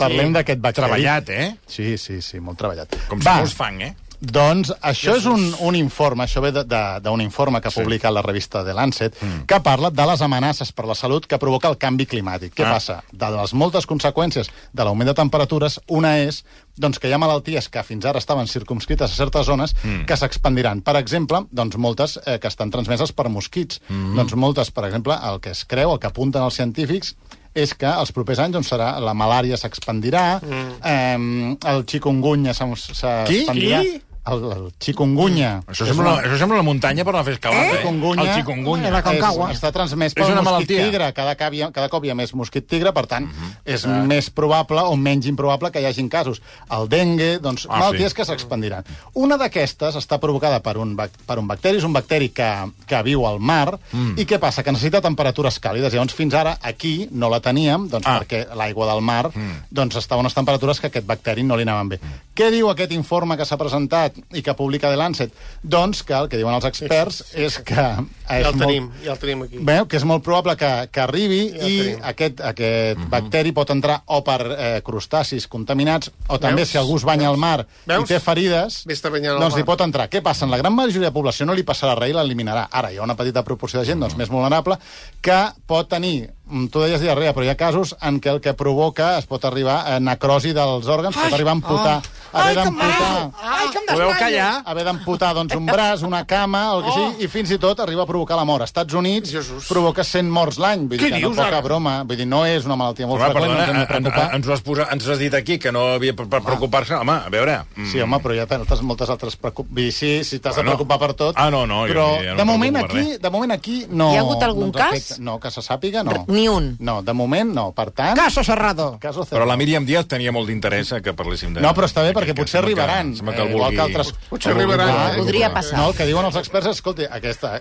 parlem 0.00 0.32
d'aquest 0.32 0.60
bacteri. 0.62 0.86
Treballat, 0.86 1.28
eh? 1.28 1.48
Sí, 1.68 1.98
sí, 2.00 2.22
sí, 2.24 2.38
molt 2.40 2.56
treballat. 2.56 2.94
Com 3.10 3.20
si 3.20 3.26
Va, 3.28 3.40
fos 3.42 3.52
fang, 3.58 3.82
eh? 3.84 3.94
Doncs 4.20 4.68
això 4.84 5.14
és 5.16 5.24
un, 5.24 5.46
un 5.64 5.76
informe, 5.78 6.26
això 6.26 6.42
ve 6.44 6.50
d'un 6.52 7.22
informe 7.24 7.60
que 7.60 7.70
ha 7.70 7.72
publicat 7.72 8.12
la 8.12 8.20
revista 8.20 8.60
The 8.64 8.74
Lancet, 8.76 9.16
mm. 9.16 9.46
que 9.48 9.60
parla 9.64 9.88
de 9.90 10.06
les 10.10 10.20
amenaces 10.20 10.72
per 10.76 10.84
la 10.84 10.94
salut 10.94 11.24
que 11.26 11.38
provoca 11.40 11.70
el 11.72 11.78
canvi 11.80 12.04
climàtic. 12.04 12.52
Què 12.54 12.66
Ah. 12.66 12.74
passa? 12.76 12.98
De 13.12 13.30
les 13.32 13.54
moltes 13.54 13.86
conseqüències 13.88 14.50
de 14.72 14.84
l'augment 14.84 15.08
de 15.08 15.14
temperatures, 15.14 15.80
una 15.88 16.18
és 16.18 16.44
doncs, 16.76 16.98
que 16.98 17.08
hi 17.08 17.12
ha 17.12 17.18
malalties 17.18 17.68
que 17.68 17.82
fins 17.82 18.04
ara 18.04 18.18
estaven 18.18 18.46
circumscrites 18.46 19.10
a 19.10 19.14
certes 19.14 19.46
zones 19.46 19.74
mm. 19.82 20.04
que 20.04 20.16
s'expandiran. 20.16 20.82
Per 20.82 20.96
exemple, 20.96 21.46
doncs, 21.50 21.76
moltes 21.76 22.18
eh, 22.26 22.38
que 22.38 22.48
estan 22.48 22.70
transmeses 22.70 23.12
per 23.12 23.28
mosquits. 23.28 23.80
Mm. 23.88 24.16
Doncs 24.16 24.36
moltes, 24.36 24.70
per 24.70 24.84
exemple, 24.84 25.16
el 25.16 25.40
que 25.40 25.50
es 25.56 25.64
creu, 25.64 25.94
el 25.94 25.98
que 25.98 26.08
apunten 26.12 26.44
els 26.44 26.60
científics, 26.60 27.14
és 27.54 27.72
que 27.74 27.88
els 27.88 28.12
propers 28.12 28.38
anys 28.38 28.54
doncs, 28.54 28.68
serà 28.70 28.92
la 29.02 29.16
malària 29.16 29.56
s'expandirà, 29.56 30.40
mm. 30.44 30.78
eh, 30.84 31.72
el 31.72 31.84
chikungunya 31.88 32.52
s'expandirà. 32.54 33.82
Qui? 33.82 34.09
El, 34.26 34.42
el 34.52 34.72
chikungunya. 34.78 35.62
Això 35.66 35.86
sembla, 35.88 36.18
això 36.20 36.36
sembla 36.42 36.58
la 36.60 36.64
muntanya 36.66 37.04
per 37.08 37.14
a 37.16 37.22
fer 37.24 37.34
escalada, 37.38 37.70
eh? 37.72 37.78
Chikungunya, 37.78 38.22
El 38.26 38.34
chikungunya. 38.42 38.90
La 38.92 39.00
Concagua. 39.02 39.48
És, 39.50 39.56
està 39.58 39.70
transmès 39.72 40.12
una 40.34 40.42
un 40.42 40.44
mosquit 40.44 40.68
malaltia. 40.68 40.84
tigre. 40.84 41.12
Cada 41.16 41.34
ha, 41.62 41.70
cada 41.72 41.88
cop 41.88 42.04
hi 42.04 42.10
ha 42.10 42.14
més 42.14 42.34
mosquit 42.34 42.66
tigre, 42.68 42.92
per 42.92 43.06
tant, 43.06 43.28
és 43.64 43.86
més 43.86 44.28
probable 44.30 44.82
o 44.82 44.96
menys 44.96 45.26
improbable 45.26 45.70
que 45.72 45.80
hi 45.80 45.86
hagin 45.88 46.08
casos. 46.12 46.42
El 46.70 46.88
dengue, 46.88 47.38
doncs, 47.40 47.66
Ah, 47.70 47.78
malalties 47.78 48.12
sí. 48.12 48.16
que 48.16 48.24
s'expandiran. 48.24 48.84
Una 49.14 49.36
d'aquestes 49.38 49.96
està 49.96 50.18
provocada 50.20 50.60
per 50.60 50.76
un, 50.76 50.94
per 50.96 51.38
un 51.38 51.46
bacteri, 51.48 51.78
és 51.78 51.84
un 51.84 51.92
bacteri 51.92 52.28
que, 52.28 52.50
que 52.86 53.02
viu 53.02 53.26
al 53.26 53.40
mar, 53.40 53.78
Mm. 53.92 54.18
i 54.18 54.24
què 54.26 54.38
passa? 54.38 54.62
Que 54.62 54.70
necessita 54.72 55.00
temperatures 55.00 55.58
càlides. 55.60 55.92
Llavors, 55.92 56.14
fins 56.14 56.34
ara, 56.34 56.58
aquí 56.62 57.08
no 57.10 57.28
la 57.30 57.40
teníem, 57.40 57.88
doncs, 57.88 58.06
Ah. 58.06 58.20
perquè 58.20 58.46
l'aigua 58.54 58.86
del 58.92 59.00
mar 59.00 59.30
Mm. 59.34 59.64
doncs, 59.70 59.96
estava 59.96 60.20
a 60.20 60.24
unes 60.24 60.34
temperatures 60.34 60.78
que 60.80 60.86
aquest 60.88 61.06
bacteri 61.06 61.42
no 61.42 61.56
li 61.56 61.62
anaven 61.62 61.88
bé. 61.88 62.00
Què 62.36 62.50
diu 62.50 62.68
aquest 62.70 62.92
informe 62.92 63.36
que 63.36 63.44
s'ha 63.44 63.56
presentat 63.58 64.09
i 64.34 64.42
que 64.42 64.54
publica 64.58 64.90
The 64.90 64.96
Lancet? 64.96 65.32
Doncs 65.62 66.02
que 66.06 66.14
el 66.16 66.28
que 66.28 66.36
diuen 66.40 66.54
els 66.54 66.64
experts 66.68 67.22
és 67.34 67.58
que... 67.64 67.74
ja 67.74 68.38
és 68.40 68.46
el 68.46 68.54
molt- 68.54 68.62
tenim, 68.66 68.90
ja 69.04 69.12
el 69.12 69.18
tenim 69.18 69.42
aquí. 69.42 69.58
Veu 69.66 69.86
que 69.90 69.96
és 69.98 70.04
molt 70.06 70.22
probable 70.22 70.54
que, 70.56 70.70
que 70.94 71.00
arribi 71.02 71.40
Ja 71.50 71.66
i 71.66 71.78
tenim. 71.80 72.04
aquest, 72.12 72.40
aquest 72.52 73.00
bacteri 73.10 73.52
pot 73.56 73.70
entrar 73.74 74.00
o 74.06 74.20
per 74.24 74.38
eh, 74.54 74.68
crustacis 74.86 75.48
contaminats 75.50 76.12
o 76.28 76.38
també 76.38 76.62
Veus? 76.62 76.70
si 76.70 76.78
algú 76.78 76.96
es 77.00 77.04
banya 77.04 77.28
al 77.28 77.36
mar 77.40 77.66
Veus? 77.86 78.04
i 78.04 78.14
té 78.14 78.20
ferides, 78.22 78.84
doncs 78.86 79.58
hi 79.58 79.64
pot 79.66 79.80
entrar. 79.82 80.08
Què 80.10 80.22
passa? 80.22 80.44
En 80.46 80.50
la 80.54 80.58
gran 80.62 80.74
majoria 80.74 81.08
de 81.10 81.14
població 81.14 81.46
no 81.46 81.54
li 81.58 81.64
passarà 81.66 81.96
res 81.98 82.10
i 82.10 82.14
l'eliminarà. 82.16 82.68
Ara 82.70 82.92
hi 82.92 82.98
ha 82.98 83.02
una 83.02 83.16
petita 83.18 83.42
proporció 83.42 83.80
de 83.80 83.86
gent 83.90 84.00
doncs, 84.00 84.14
més 84.16 84.30
vulnerable 84.30 84.78
que 85.20 85.40
pot 85.66 85.88
tenir 85.90 86.30
mm, 86.46 86.68
tu 86.70 86.80
deies 86.84 87.00
diarrea, 87.02 87.34
però 87.34 87.44
hi 87.44 87.50
ha 87.50 87.56
casos 87.58 87.96
en 88.00 88.20
què 88.22 88.30
el 88.30 88.40
que 88.40 88.54
provoca 88.54 89.16
es 89.18 89.26
pot 89.26 89.44
arribar 89.44 89.80
a 89.90 89.98
necrosi 90.00 90.54
dels 90.56 90.86
òrgans, 90.86 91.16
pot 91.18 91.34
arribar 91.34 91.52
a 91.56 91.58
amputar, 91.58 91.96
haver 92.32 92.56
Ai, 92.58 92.64
que 92.64 92.70
mal! 92.70 92.94
d'amputar 92.94 93.50
Ai, 93.58 93.68
que 93.74 93.79
Podeu 93.92 94.10
callar? 94.18 94.62
haver 94.64 94.84
d'amputar 94.84 95.34
doncs, 95.34 95.54
un 95.56 95.66
braç, 95.66 96.02
una 96.06 96.24
cama, 96.26 96.62
el 96.76 96.84
que 96.84 96.92
sigui, 96.96 97.24
i 97.24 97.28
fins 97.28 97.50
i 97.50 97.58
tot 97.58 97.80
arriba 97.80 98.02
a 98.02 98.06
provocar 98.06 98.36
la 98.36 98.44
mort. 98.44 98.62
Als 98.62 98.70
Estats 98.70 98.94
Units 98.94 99.30
Jesús. 99.32 99.66
provoca 99.68 100.04
100 100.04 100.30
morts 100.30 100.58
l'any. 100.58 100.86
Vull 100.88 100.98
dir 100.98 101.06
Què 101.06 101.10
que 101.10 101.20
dius, 101.20 101.36
no 101.36 101.42
poca 101.42 101.48
ara? 101.48 101.60
broma. 101.60 102.02
Vull 102.04 102.16
dir, 102.16 102.26
no 102.26 102.44
és 102.46 102.64
una 102.64 102.76
malaltia 102.76 103.06
molt 103.06 103.20
Home, 103.20 103.30
freqüent, 103.30 103.50
no 103.52 103.58
ens 103.58 103.60
hem 103.60 103.66
perdona, 103.66 103.86
de 103.86 103.94
en, 103.94 103.96
en, 103.96 104.10
preocupar. 104.12 104.34
ens, 104.36 104.46
ho 104.48 104.52
has 104.52 104.60
posat, 104.62 104.92
ens 104.92 105.06
ho 105.08 105.12
has 105.12 105.18
dit 105.18 105.34
aquí, 105.34 105.58
que 105.58 105.72
no 105.72 105.86
havia 105.94 106.14
per, 106.14 106.26
preocupar-se. 106.30 106.94
Home, 106.94 107.12
a 107.26 107.28
veure... 107.30 107.58
mm, 107.76 107.86
Sí, 107.90 108.00
home, 108.00 108.18
però 108.20 108.34
hi 108.34 108.38
ha 108.40 108.46
tantes, 108.46 108.80
moltes 108.82 109.08
altres 109.10 109.36
preocupacions. 109.36 109.96
Sí, 110.00 110.24
sí, 110.24 110.38
t'has 110.38 110.54
Bueno. 110.54 110.70
de 110.70 110.76
preocupar 110.76 110.98
per 110.98 111.14
tot. 111.14 111.34
Ah, 111.36 111.50
no, 111.50 111.66
no, 111.66 111.86
jo 111.86 111.92
però 111.94 112.06
ja 112.22 112.32
no 112.32 112.36
de, 112.38 112.44
moment 112.44 112.76
aquí, 112.76 113.16
de 113.20 113.30
moment 113.30 113.52
aquí 113.52 113.86
no... 113.90 114.12
Hi 114.12 114.16
ha 114.16 114.20
hagut 114.20 114.42
algun 114.42 114.70
no 114.70 114.72
ens 114.72 114.76
cas? 114.76 114.92
afecta. 114.92 115.22
No, 115.22 115.38
que 115.40 115.50
se 115.50 115.60
sàpiga, 115.62 116.02
no. 116.04 116.24
Ni 116.28 116.46
un. 116.48 116.76
No, 116.80 117.00
de 117.02 117.12
moment 117.12 117.52
no. 117.54 117.70
Per 117.72 117.90
tant... 117.90 118.16
Caso 118.16 118.44
cerrado. 118.44 118.98
Caso 119.00 119.24
Però 119.30 119.44
la 119.46 119.56
Míriam 119.56 119.84
Díaz 119.86 120.06
tenia 120.06 120.32
molt 120.32 120.48
d'interès 120.48 120.94
que 121.02 121.12
parléssim 121.14 121.54
de... 121.54 121.60
No, 121.60 121.72
però 121.74 121.86
està 121.88 122.02
bé, 122.02 122.12
perquè 122.16 122.34
potser 122.36 122.60
arribaran. 122.62 123.14
Sembla 123.16 123.34
que 123.34 123.42
el 123.42 123.48
eh, 123.48 123.52
vulgui... 123.52 123.76
que 123.80 123.86
altres... 123.88 124.12
Potser 124.30 124.54
provar. 124.56 124.86
eh? 124.86 125.16
Podria 125.18 125.48
passar. 125.54 125.78
No, 125.80 125.88
el 125.90 125.96
que 125.98 126.06
diuen 126.08 126.28
els 126.28 126.36
experts 126.40 126.68
és, 126.70 126.76
escolta, 126.78 127.08
aquesta, 127.16 127.54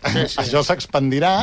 això 0.44 0.62
s'expandirà 0.68 1.34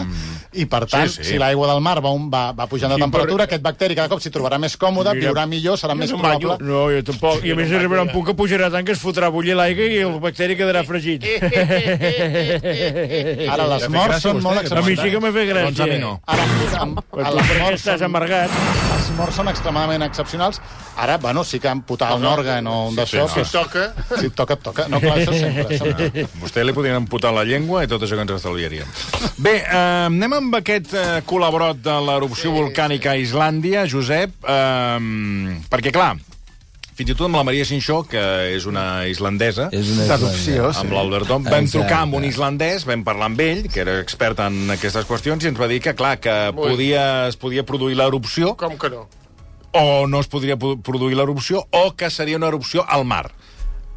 i, 0.52 0.66
per 0.68 0.84
tant, 0.86 1.08
Sí, 1.08 1.22
sí. 1.22 1.28
si 1.32 1.38
l'aigua 1.40 1.66
del 1.72 1.80
mar 1.84 1.96
va, 2.04 2.10
un, 2.16 2.28
va, 2.32 2.50
va 2.56 2.66
pujant 2.70 2.92
de 2.94 2.98
temperatura, 3.00 3.44
aquest 3.48 3.62
bacteri 3.64 3.96
cada 3.98 4.08
cop 4.12 4.20
s'hi 4.22 4.30
trobarà 4.34 4.58
més 4.62 4.76
còmode, 4.80 5.14
Mira, 5.16 5.30
viurà 5.32 5.46
millor, 5.48 5.76
serà 5.80 5.94
més 5.98 6.10
no 6.12 6.18
probable... 6.20 6.56
No, 6.66 6.86
jo 6.92 7.02
tampoc. 7.10 7.44
I 7.46 7.52
a 7.52 7.56
més 7.58 7.72
arribarà 7.72 8.02
un 8.06 8.12
punt 8.12 8.26
que 8.30 8.34
pujarà 8.38 8.70
tant 8.72 8.84
que 8.86 8.92
es 8.96 9.00
fotrà 9.02 9.26
a 9.30 9.34
bullir 9.34 9.56
l'aigua 9.58 9.86
i 9.90 10.00
el 10.06 10.18
bacteri 10.22 10.56
quedarà 10.58 10.82
fregit. 10.86 11.24
Ara, 13.52 13.66
les 13.76 13.86
morts 13.92 14.22
són 14.24 14.40
molt 14.44 14.60
que 14.62 14.72
A 14.76 14.82
mi 14.82 14.92
excepcionals. 14.92 15.02
sí 15.02 15.10
que 15.12 15.20
m'ha 15.22 15.32
fet 15.34 15.48
gràcia. 15.50 15.66
Doncs 15.70 15.80
a 15.80 15.86
mi 15.90 15.98
no. 16.02 16.12
Ara, 16.26 16.46
amb, 16.82 17.00
Per 17.12 17.24
a 17.24 17.30
les, 17.36 17.52
morts 17.60 17.80
estàs 17.80 18.00
són, 18.00 18.08
amargat. 18.10 18.56
les 18.92 19.10
morts 19.18 19.38
són 19.40 19.50
extremadament 19.52 20.04
excepcionals. 20.06 20.60
Ara, 20.96 21.18
bueno, 21.22 21.44
sí 21.44 21.60
que 21.60 21.68
amputar 21.68 22.12
un 22.16 22.24
òrgan 22.28 22.66
o 22.66 22.76
un 22.90 22.96
d'això... 22.98 23.26
sí, 23.28 23.44
Si 23.44 23.46
et 23.46 23.52
toca... 23.52 23.86
Si 24.20 24.26
et 24.30 24.34
toca, 24.36 24.56
et 24.56 24.62
toca. 24.66 24.86
No, 24.92 25.00
clar, 25.02 25.16
això 25.22 25.34
sempre. 25.36 25.78
sempre. 25.78 26.26
Vostè 26.44 26.66
li 26.66 26.74
podrien 26.76 26.98
amputar 27.00 27.32
la 27.36 27.46
llengua 27.48 27.84
i 27.86 27.90
tot 27.90 28.04
això 28.04 28.18
que 28.18 28.26
ens 28.26 28.36
estalviaríem. 28.36 28.94
Bé, 29.46 29.56
eh, 29.62 30.06
anem 30.10 30.38
amb 30.42 30.60
aquest 30.60 30.94
eh, 30.96 31.08
col·laborat 31.26 31.82
de 31.84 31.98
l'erupció 32.10 32.54
volcànica 32.56 33.14
a 33.14 33.20
Islàndia, 33.20 33.86
Josep, 33.90 34.36
eh, 34.42 35.60
perquè, 35.72 35.94
clar, 35.94 36.14
fins 36.96 37.12
i 37.12 37.14
tot 37.14 37.26
amb 37.26 37.36
la 37.36 37.44
Maria 37.44 37.66
Sinxó, 37.68 37.98
que 38.08 38.22
és 38.54 38.64
una 38.64 39.04
islandesa, 39.10 39.66
És 39.76 39.90
una 39.92 40.06
D'adopció, 40.08 40.70
sí. 40.72 40.80
amb 40.80 40.94
l'Albert 40.96 41.28
Tom, 41.28 41.44
vam 41.44 41.66
Exacte. 41.66 41.82
trucar 41.82 41.98
amb 42.06 42.16
un 42.16 42.24
islandès, 42.24 42.86
vam 42.88 43.02
parlar 43.04 43.28
amb 43.28 43.42
ell, 43.44 43.66
que 43.68 43.82
era 43.84 43.98
expert 44.00 44.40
en 44.46 44.72
aquestes 44.72 45.04
qüestions, 45.04 45.44
i 45.44 45.50
ens 45.52 45.60
va 45.60 45.68
dir 45.68 45.82
que, 45.84 45.92
clar, 45.98 46.14
que 46.24 46.32
Ui. 46.54 46.56
podia, 46.56 47.04
es 47.28 47.36
podia 47.36 47.66
produir 47.68 47.98
l'erupció, 48.00 48.54
Com 48.56 48.78
que 48.80 48.88
no? 48.94 49.04
o 49.76 50.06
no 50.08 50.22
es 50.24 50.30
podria 50.32 50.56
produir 50.56 51.18
l'erupció, 51.18 51.66
o 51.70 51.90
que 51.92 52.08
seria 52.08 52.38
una 52.40 52.48
erupció 52.48 52.86
al 52.88 53.04
mar. 53.04 53.26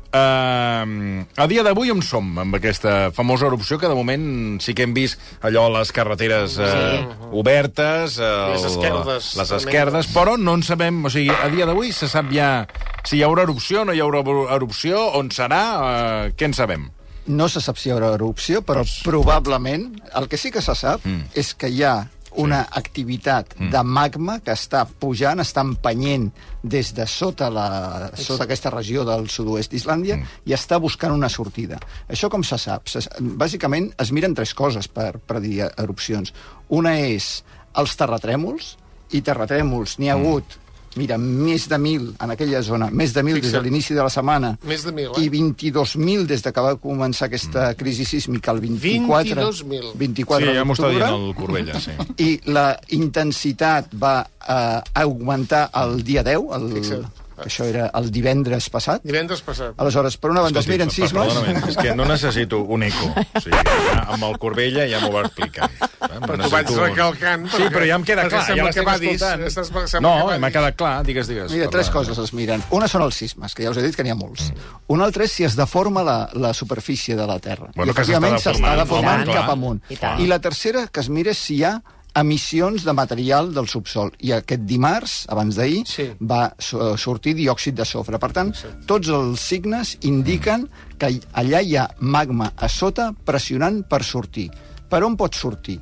Uh, 0.10 1.22
a 1.38 1.46
dia 1.46 1.62
d'avui 1.62 1.92
on 1.94 2.00
som 2.02 2.32
amb 2.42 2.56
aquesta 2.58 3.12
famosa 3.14 3.46
erupció 3.46 3.78
que 3.78 3.86
de 3.86 3.94
moment 3.94 4.58
sí 4.64 4.74
que 4.74 4.88
hem 4.88 4.96
vist 4.98 5.22
allò 5.46 5.68
a 5.68 5.74
les 5.78 5.92
carreteres 5.94 6.56
uh, 6.58 7.30
obertes 7.38 8.18
uh, 8.18 8.50
Les 8.56 8.66
esquerdes, 8.72 9.28
les 9.38 9.52
esquerdes, 9.60 10.10
però 10.16 10.34
no 10.42 10.56
en 10.58 10.64
sabem 10.66 11.04
o 11.06 11.12
sigui, 11.14 11.30
a 11.30 11.46
dia 11.54 11.68
d'avui 11.70 11.94
se 11.94 12.10
sap 12.10 12.34
ja 12.34 12.66
si 13.06 13.20
hi 13.20 13.24
haurà 13.28 13.46
erupció, 13.46 13.86
no 13.86 13.94
hi 13.94 14.02
haurà 14.02 14.24
erupció 14.56 15.06
on 15.20 15.30
serà, 15.30 15.62
uh, 15.78 16.34
què 16.34 16.50
en 16.50 16.58
sabem? 16.58 16.90
No 17.30 17.46
se 17.46 17.62
sap 17.62 17.78
si 17.78 17.92
hi 17.92 17.94
haurà 17.94 18.10
erupció, 18.18 18.64
però 18.66 18.82
probablement 19.06 19.92
el 20.18 20.26
que 20.28 20.42
sí 20.42 20.50
que 20.50 20.66
se 20.66 20.74
sap 20.74 21.06
Mm. 21.06 21.30
és 21.38 21.54
que 21.54 21.70
hi 21.70 21.84
ha 21.86 22.10
una 22.40 22.62
activitat 22.80 23.56
de 23.74 23.82
magma 23.84 24.38
que 24.44 24.54
està 24.56 24.86
pujant, 24.88 25.42
està 25.44 25.64
empenyent 25.66 26.30
des 26.64 26.94
de 26.96 27.06
sota, 27.10 27.50
la, 27.52 27.68
sota 28.16 28.46
aquesta 28.48 28.72
regió 28.74 29.04
del 29.08 29.28
sud-oest 29.32 29.74
d'Islàndia 29.74 30.20
i 30.48 30.56
està 30.56 30.80
buscant 30.80 31.16
una 31.16 31.30
sortida. 31.30 31.80
Això 32.08 32.30
com 32.32 32.44
se 32.44 32.58
sap? 32.62 32.88
Se, 32.92 33.04
bàsicament 33.20 33.92
es 34.00 34.14
miren 34.16 34.36
tres 34.38 34.54
coses 34.54 34.88
per 34.88 35.12
predir 35.20 35.68
erupcions. 35.70 36.34
Una 36.70 36.96
és 37.04 37.40
els 37.80 37.96
terratrèmols, 38.00 38.76
i 39.12 39.22
terratrèmols 39.26 39.98
n'hi 40.00 40.10
ha 40.10 40.18
hagut 40.18 40.58
Mira, 40.98 41.20
més 41.22 41.68
de 41.70 41.78
1.000 41.78 42.16
en 42.24 42.34
aquella 42.34 42.62
zona, 42.66 42.90
més 42.90 43.14
de 43.14 43.22
1.000 43.22 43.44
des 43.44 43.54
de 43.54 43.62
l'inici 43.62 43.94
de 43.94 44.02
la 44.02 44.10
setmana 44.10 44.56
Més 44.66 44.86
de 44.88 44.94
1.000, 44.94 45.20
eh? 45.20 45.26
i 45.26 45.30
22.000 45.30 46.26
des 46.30 46.42
de 46.46 46.54
que 46.56 46.64
va 46.66 46.74
començar 46.82 47.28
aquesta 47.30 47.68
crisi 47.78 48.08
sísmica 48.10 48.56
el 48.56 48.64
24... 48.64 49.38
22.000. 49.38 49.94
24 50.02 50.50
sí, 50.50 50.58
ja 50.58 50.66
m'ho 50.66 50.78
està 50.78 50.92
dient 50.96 51.14
el 51.14 51.30
Corbella, 51.38 51.80
sí. 51.84 51.96
I 52.26 52.30
la 52.50 52.68
intensitat 52.98 53.94
va 54.02 54.16
eh, 54.26 54.82
augmentar 55.04 55.68
el 55.84 56.00
dia 56.04 56.26
10, 56.26 56.50
el, 56.58 56.70
Fixa't. 56.80 57.26
Això 57.46 57.66
era 57.70 57.90
el 58.00 58.10
divendres 58.12 58.70
passat. 58.74 59.04
Divendres 59.04 59.42
passat. 59.46 59.74
Aleshores, 59.78 60.18
per 60.18 60.32
una 60.32 60.42
banda 60.46 60.60
es 60.60 60.68
miren 60.70 60.88
per- 60.90 60.96
sismes... 60.96 61.28
Perdonament, 61.34 61.70
és 61.70 61.78
que 61.78 61.96
no 61.96 62.06
necessito 62.10 62.60
un 62.64 62.84
eco. 62.84 63.10
O 63.40 63.42
sigui, 63.44 63.60
ja, 63.90 64.00
amb 64.16 64.24
el 64.28 64.38
Corbella 64.42 64.86
ja 64.90 65.00
m'ho 65.04 65.12
va 65.14 65.22
explicar. 65.28 65.70
Eh, 65.70 66.20
Però 66.26 66.38
tu 66.44 66.50
vaig 66.52 66.70
recalcant... 66.76 67.46
Sí, 67.54 67.68
però 67.72 67.86
ja 67.88 67.98
em 68.00 68.06
queda 68.08 68.26
clar, 68.32 68.44
ja 68.50 68.66
l'estic 68.66 68.88
va 68.88 68.96
dir... 69.00 69.14
escoltant. 69.16 69.46
Estàs, 69.50 69.72
No, 70.04 70.14
que 70.18 70.26
va 70.34 70.40
m'ha 70.44 70.52
quedat 70.56 70.78
clar, 70.80 70.94
digues, 71.08 71.28
digues. 71.30 71.52
Mira, 71.54 71.70
tres 71.70 71.90
Perdona. 71.92 72.10
coses 72.14 72.24
es 72.26 72.34
miren. 72.38 72.64
Una 72.76 72.88
són 72.92 73.04
els 73.06 73.16
sismes, 73.20 73.54
que 73.56 73.64
ja 73.68 73.72
us 73.74 73.78
he 73.80 73.86
dit 73.86 73.96
que 73.96 74.04
n'hi 74.08 74.12
ha 74.14 74.18
molts. 74.20 74.50
Una 74.92 75.06
altra 75.08 75.24
és 75.28 75.32
si 75.38 75.46
es 75.48 75.56
deforma 75.60 76.04
la, 76.04 76.18
la 76.34 76.54
superfície 76.58 77.16
de 77.16 77.28
la 77.30 77.40
Terra. 77.40 77.70
Bueno, 77.76 77.92
I, 77.92 77.96
efectivament, 77.96 78.36
s'està 78.40 78.52
deformant, 78.54 78.84
deformant 78.84 79.24
clar. 79.30 79.38
cap 79.44 79.54
amunt. 79.56 79.82
I. 79.94 80.00
I 80.26 80.28
la 80.32 80.40
tercera, 80.44 80.88
que 80.92 81.00
es 81.06 81.10
mira 81.10 81.32
és 81.36 81.40
si 81.40 81.60
hi 81.60 81.64
ha 81.70 81.78
emissions 82.20 82.84
de 82.86 82.94
material 82.94 83.54
del 83.54 83.68
subsol. 83.68 84.12
I 84.20 84.34
aquest 84.38 84.62
dimarts, 84.68 85.26
abans 85.30 85.56
d'ahir, 85.56 85.84
Sí. 85.88 86.10
va 86.22 86.54
so- 86.58 86.96
sortir 86.98 87.36
diòxid 87.36 87.76
de 87.76 87.86
sofre. 87.86 88.20
Per 88.20 88.32
tant, 88.32 88.54
tots 88.86 89.08
els 89.08 89.40
signes 89.40 89.98
indiquen 90.02 90.68
que 90.98 91.20
allà 91.34 91.62
hi 91.62 91.76
ha 91.76 91.88
magma 92.00 92.54
a 92.56 92.68
sota 92.70 93.14
pressionant 93.26 93.84
per 93.88 94.04
sortir. 94.04 94.50
Per 94.90 95.04
on 95.04 95.16
pot 95.16 95.36
sortir? 95.36 95.80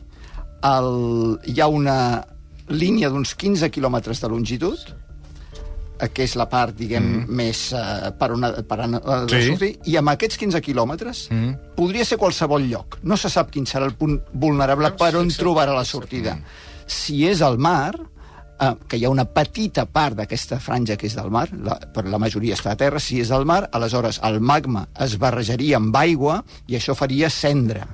El, 0.64 1.40
hi 1.46 1.60
ha 1.62 1.68
una 1.68 2.26
línia 2.70 3.10
d'uns 3.10 3.36
15 3.36 3.70
quilòmetres 3.72 4.20
de 4.20 4.28
longitud, 4.30 4.78
que 6.14 6.24
és 6.24 6.36
la 6.38 6.46
part, 6.50 6.76
diguem, 6.78 7.04
mm. 7.04 7.36
més 7.40 7.62
eh, 7.74 8.12
per 8.20 8.32
on, 8.36 8.44
ha- 8.44 8.64
per 8.68 8.78
de 8.88 9.40
Sí. 9.42 9.48
sortir, 9.50 9.72
i 9.86 9.96
amb 9.98 10.10
aquests 10.14 10.38
15 10.38 10.62
quilòmetres 10.62 11.28
mm. 11.32 11.54
podria 11.76 12.06
ser 12.06 12.18
qualsevol 12.18 12.68
lloc. 12.70 13.00
No 13.04 13.18
se 13.18 13.30
sap 13.30 13.50
quin 13.52 13.66
serà 13.66 13.86
el 13.90 13.96
punt 13.96 14.20
vulnerable 14.34 14.92
per 14.98 15.16
on 15.18 15.30
trobarà 15.34 15.74
la 15.76 15.86
sortida. 15.86 16.38
Si 16.86 17.26
és 17.28 17.42
al 17.42 17.58
mar, 17.58 17.96
eh, 18.60 18.74
que 18.88 18.98
hi 18.98 19.06
ha 19.06 19.10
una 19.10 19.26
petita 19.26 19.86
part 19.86 20.16
d'aquesta 20.16 20.60
franja 20.60 20.96
que 20.98 21.08
és 21.08 21.16
del 21.16 21.30
mar, 21.32 21.48
la, 21.52 21.80
però 21.94 22.10
la 22.10 22.18
majoria 22.22 22.56
està 22.56 22.72
a 22.72 22.80
terra, 22.80 23.00
si 23.00 23.20
és 23.22 23.32
al 23.32 23.46
mar, 23.46 23.68
aleshores 23.72 24.20
el 24.24 24.40
magma 24.40 24.88
es 25.00 25.18
barrejaria 25.18 25.78
amb 25.78 25.96
aigua 25.96 26.44
i 26.68 26.76
això 26.78 26.96
faria 26.96 27.30
cendra. 27.30 27.88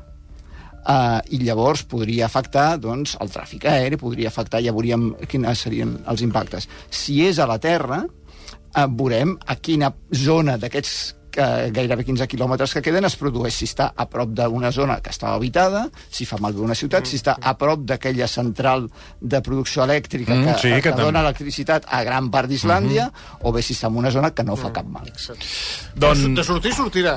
Uh, 0.83 1.21
I 1.31 1.37
llavors 1.45 1.85
podria 1.87 2.25
afectar 2.27 2.77
doncs, 2.77 3.15
el 3.23 3.29
tràfic 3.31 3.65
aeri, 3.71 3.95
podria 3.95 4.27
afectar, 4.27 4.59
ja 4.59 4.73
veuríem 4.75 5.13
quins 5.31 5.61
serien 5.63 5.97
els 6.11 6.21
impactes. 6.25 6.67
Si 6.91 7.21
és 7.23 7.39
a 7.39 7.47
la 7.47 7.55
Terra, 7.63 8.01
uh, 8.03 8.87
veurem 8.91 9.37
a 9.47 9.55
quina 9.63 9.93
zona 10.11 10.57
d'aquests 10.59 10.95
uh, 11.37 11.71
gairebé 11.73 12.03
15 12.03 12.27
quilòmetres 12.27 12.73
que 12.75 12.81
queden 12.83 13.07
es 13.07 13.15
produeix 13.15 13.55
si 13.55 13.65
està 13.69 13.93
a 13.95 14.05
prop 14.11 14.33
d'una 14.35 14.71
zona 14.75 14.97
que 14.99 15.09
està 15.15 15.31
habitada, 15.33 15.85
si 16.11 16.27
fa 16.27 16.35
malbé 16.43 16.59
una 16.65 16.75
ciutat, 16.75 17.07
si 17.07 17.15
està 17.15 17.37
a 17.39 17.53
prop 17.57 17.85
d'aquella 17.87 18.27
central 18.27 18.89
de 19.21 19.39
producció 19.41 19.85
elèctrica 19.87 20.35
Mm, 20.35 20.43
que, 20.49 20.57
sí, 20.59 20.67
que 20.75 20.81
que, 20.81 20.89
també. 20.91 21.03
dona 21.07 21.21
electricitat 21.23 21.87
a 21.87 22.03
gran 22.03 22.27
part 22.29 22.49
d'Islàndia, 22.51 23.07
o 23.41 23.51
bé 23.55 23.61
si 23.63 23.71
està 23.73 23.87
en 23.87 23.95
una 24.03 24.11
zona 24.11 24.31
que 24.35 24.43
no 24.43 24.55
fa 24.59 24.73
cap 24.73 24.85
mal. 24.85 25.07
Doncs- 25.95 26.27
De 26.35 26.43
sortir, 26.43 26.73
sortirà. 26.75 27.15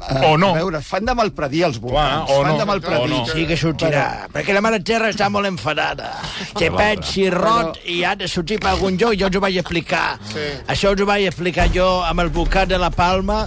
Uh, 0.00 0.30
O 0.30 0.36
no. 0.40 0.50
A 0.54 0.58
veure, 0.62 0.80
fan 0.82 1.04
de 1.04 1.14
malpredir 1.14 1.64
els 1.66 1.78
volcans. 1.78 2.24
Clar, 2.26 2.38
o 2.38 2.42
fan 2.42 2.52
no, 2.52 2.58
de 2.58 2.64
malpredir. 2.70 3.10
no. 3.10 3.26
Sí 3.28 3.46
que 3.46 3.56
sortirà, 3.60 4.06
perquè 4.32 4.54
la 4.56 4.62
mare 4.64 4.80
terra 4.82 5.10
està 5.12 5.28
molt 5.30 5.46
enfadada. 5.50 6.12
Té 6.56 6.70
pets 6.72 7.16
i 7.20 7.28
rot 7.30 7.78
i 7.84 8.00
ha 8.04 8.14
de 8.16 8.28
sortir 8.28 8.58
per 8.62 8.70
algun 8.72 8.96
lloc, 8.96 9.14
jo 9.20 9.28
us 9.28 9.36
ho 9.36 9.40
vaig 9.44 9.58
explicar. 9.60 10.18
Sí. 10.32 10.46
Això 10.72 10.94
us 10.94 11.00
ho 11.00 11.06
vaig 11.06 11.26
explicar 11.28 11.68
jo 11.74 11.86
amb 12.06 12.20
el 12.24 12.30
volcà 12.32 12.64
de 12.66 12.78
la 12.80 12.90
Palma, 12.90 13.42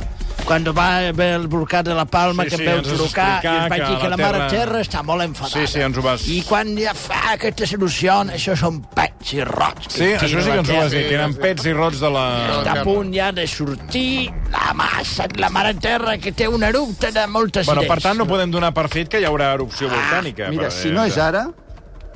quan 0.45 0.63
va 0.75 0.85
haver 1.09 1.29
el 1.37 1.47
volcà 1.47 1.81
de 1.83 1.93
la 1.95 2.05
Palma, 2.05 2.43
Sí, 2.43 2.49
que 2.49 2.57
sí, 2.57 2.63
em 2.63 2.69
veu 2.69 2.81
trucar, 2.83 3.43
i 3.43 3.47
us 3.47 3.69
vaig 3.69 3.81
que 3.81 3.87
dir 3.89 3.97
que 4.01 4.09
la 4.09 4.15
la 4.15 4.17
mare 4.17 4.37
terra- 4.39 4.49
terra 4.49 4.81
està 4.81 5.03
molt 5.03 5.23
enfadada. 5.23 5.67
Sí, 5.67 5.67
sí, 5.73 5.79
ens 5.81 5.97
ho 5.97 6.01
vas- 6.01 6.27
I 6.27 6.41
quan 6.47 6.75
ja 6.77 6.93
fa 6.93 7.33
aquesta 7.33 7.65
solució, 7.67 8.13
això 8.33 8.55
són 8.59 8.81
pets 8.93 9.33
i 9.33 9.43
rots. 9.43 9.87
Sí, 9.93 10.03
això 10.13 10.27
sí 10.41 10.51
que 10.51 10.57
ens 10.59 10.69
ho 10.69 10.75
vas 10.77 10.91
dir, 10.91 11.07
que 11.07 11.15
eren 11.15 11.33
pets 11.35 11.65
i 11.65 11.73
rots 11.73 11.99
de 11.99 12.09
la... 12.09 12.25
Està 12.59 12.79
a 12.81 12.83
punt 12.83 13.13
ja 13.13 13.31
de 13.31 13.47
sortir 13.47 14.31
la 14.51 14.73
massa, 14.73 15.27
la 15.37 15.49
mare 15.49 15.73
terra, 15.75 16.17
que 16.17 16.31
té 16.31 16.47
un 16.47 16.63
eructe 16.63 17.11
de 17.11 17.25
moltes 17.27 17.65
Bueno, 17.65 17.83
per 17.87 18.01
tant, 18.01 18.17
no 18.17 18.27
podem 18.27 18.51
donar 18.51 18.73
per 18.73 18.87
fet 18.89 19.09
que 19.09 19.19
hi 19.19 19.25
haurà 19.25 19.53
erupció 19.53 19.89
volcànica. 19.89 20.47
Ah, 20.47 20.51
Mira, 20.51 20.67
però, 20.69 20.71
si 20.71 20.89
no 20.91 21.03
és 21.05 21.17
ara, 21.17 21.47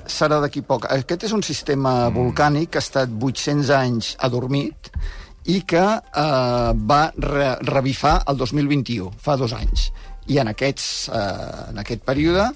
serà 0.08 0.40
d'aquí 0.40 0.62
poc. 0.62 0.86
Aquest 0.92 1.24
és 1.28 1.32
un 1.36 1.42
sistema 1.44 2.10
volcànic 2.10 2.70
que 2.72 2.78
ha 2.78 2.86
estat 2.86 3.10
800 3.10 3.70
anys 3.76 4.16
adormit 4.20 4.92
i 5.48 5.62
que 5.68 5.84
eh, 5.84 6.72
va 6.92 7.02
re 7.16 7.50
revifar 7.64 8.20
el 8.28 8.38
2021, 8.40 9.14
fa 9.24 9.38
dos 9.40 9.56
anys. 9.56 9.90
I 10.28 10.42
en, 10.44 10.52
aquests, 10.52 10.88
eh, 11.08 11.70
en 11.72 11.80
aquest 11.84 12.04
període 12.08 12.50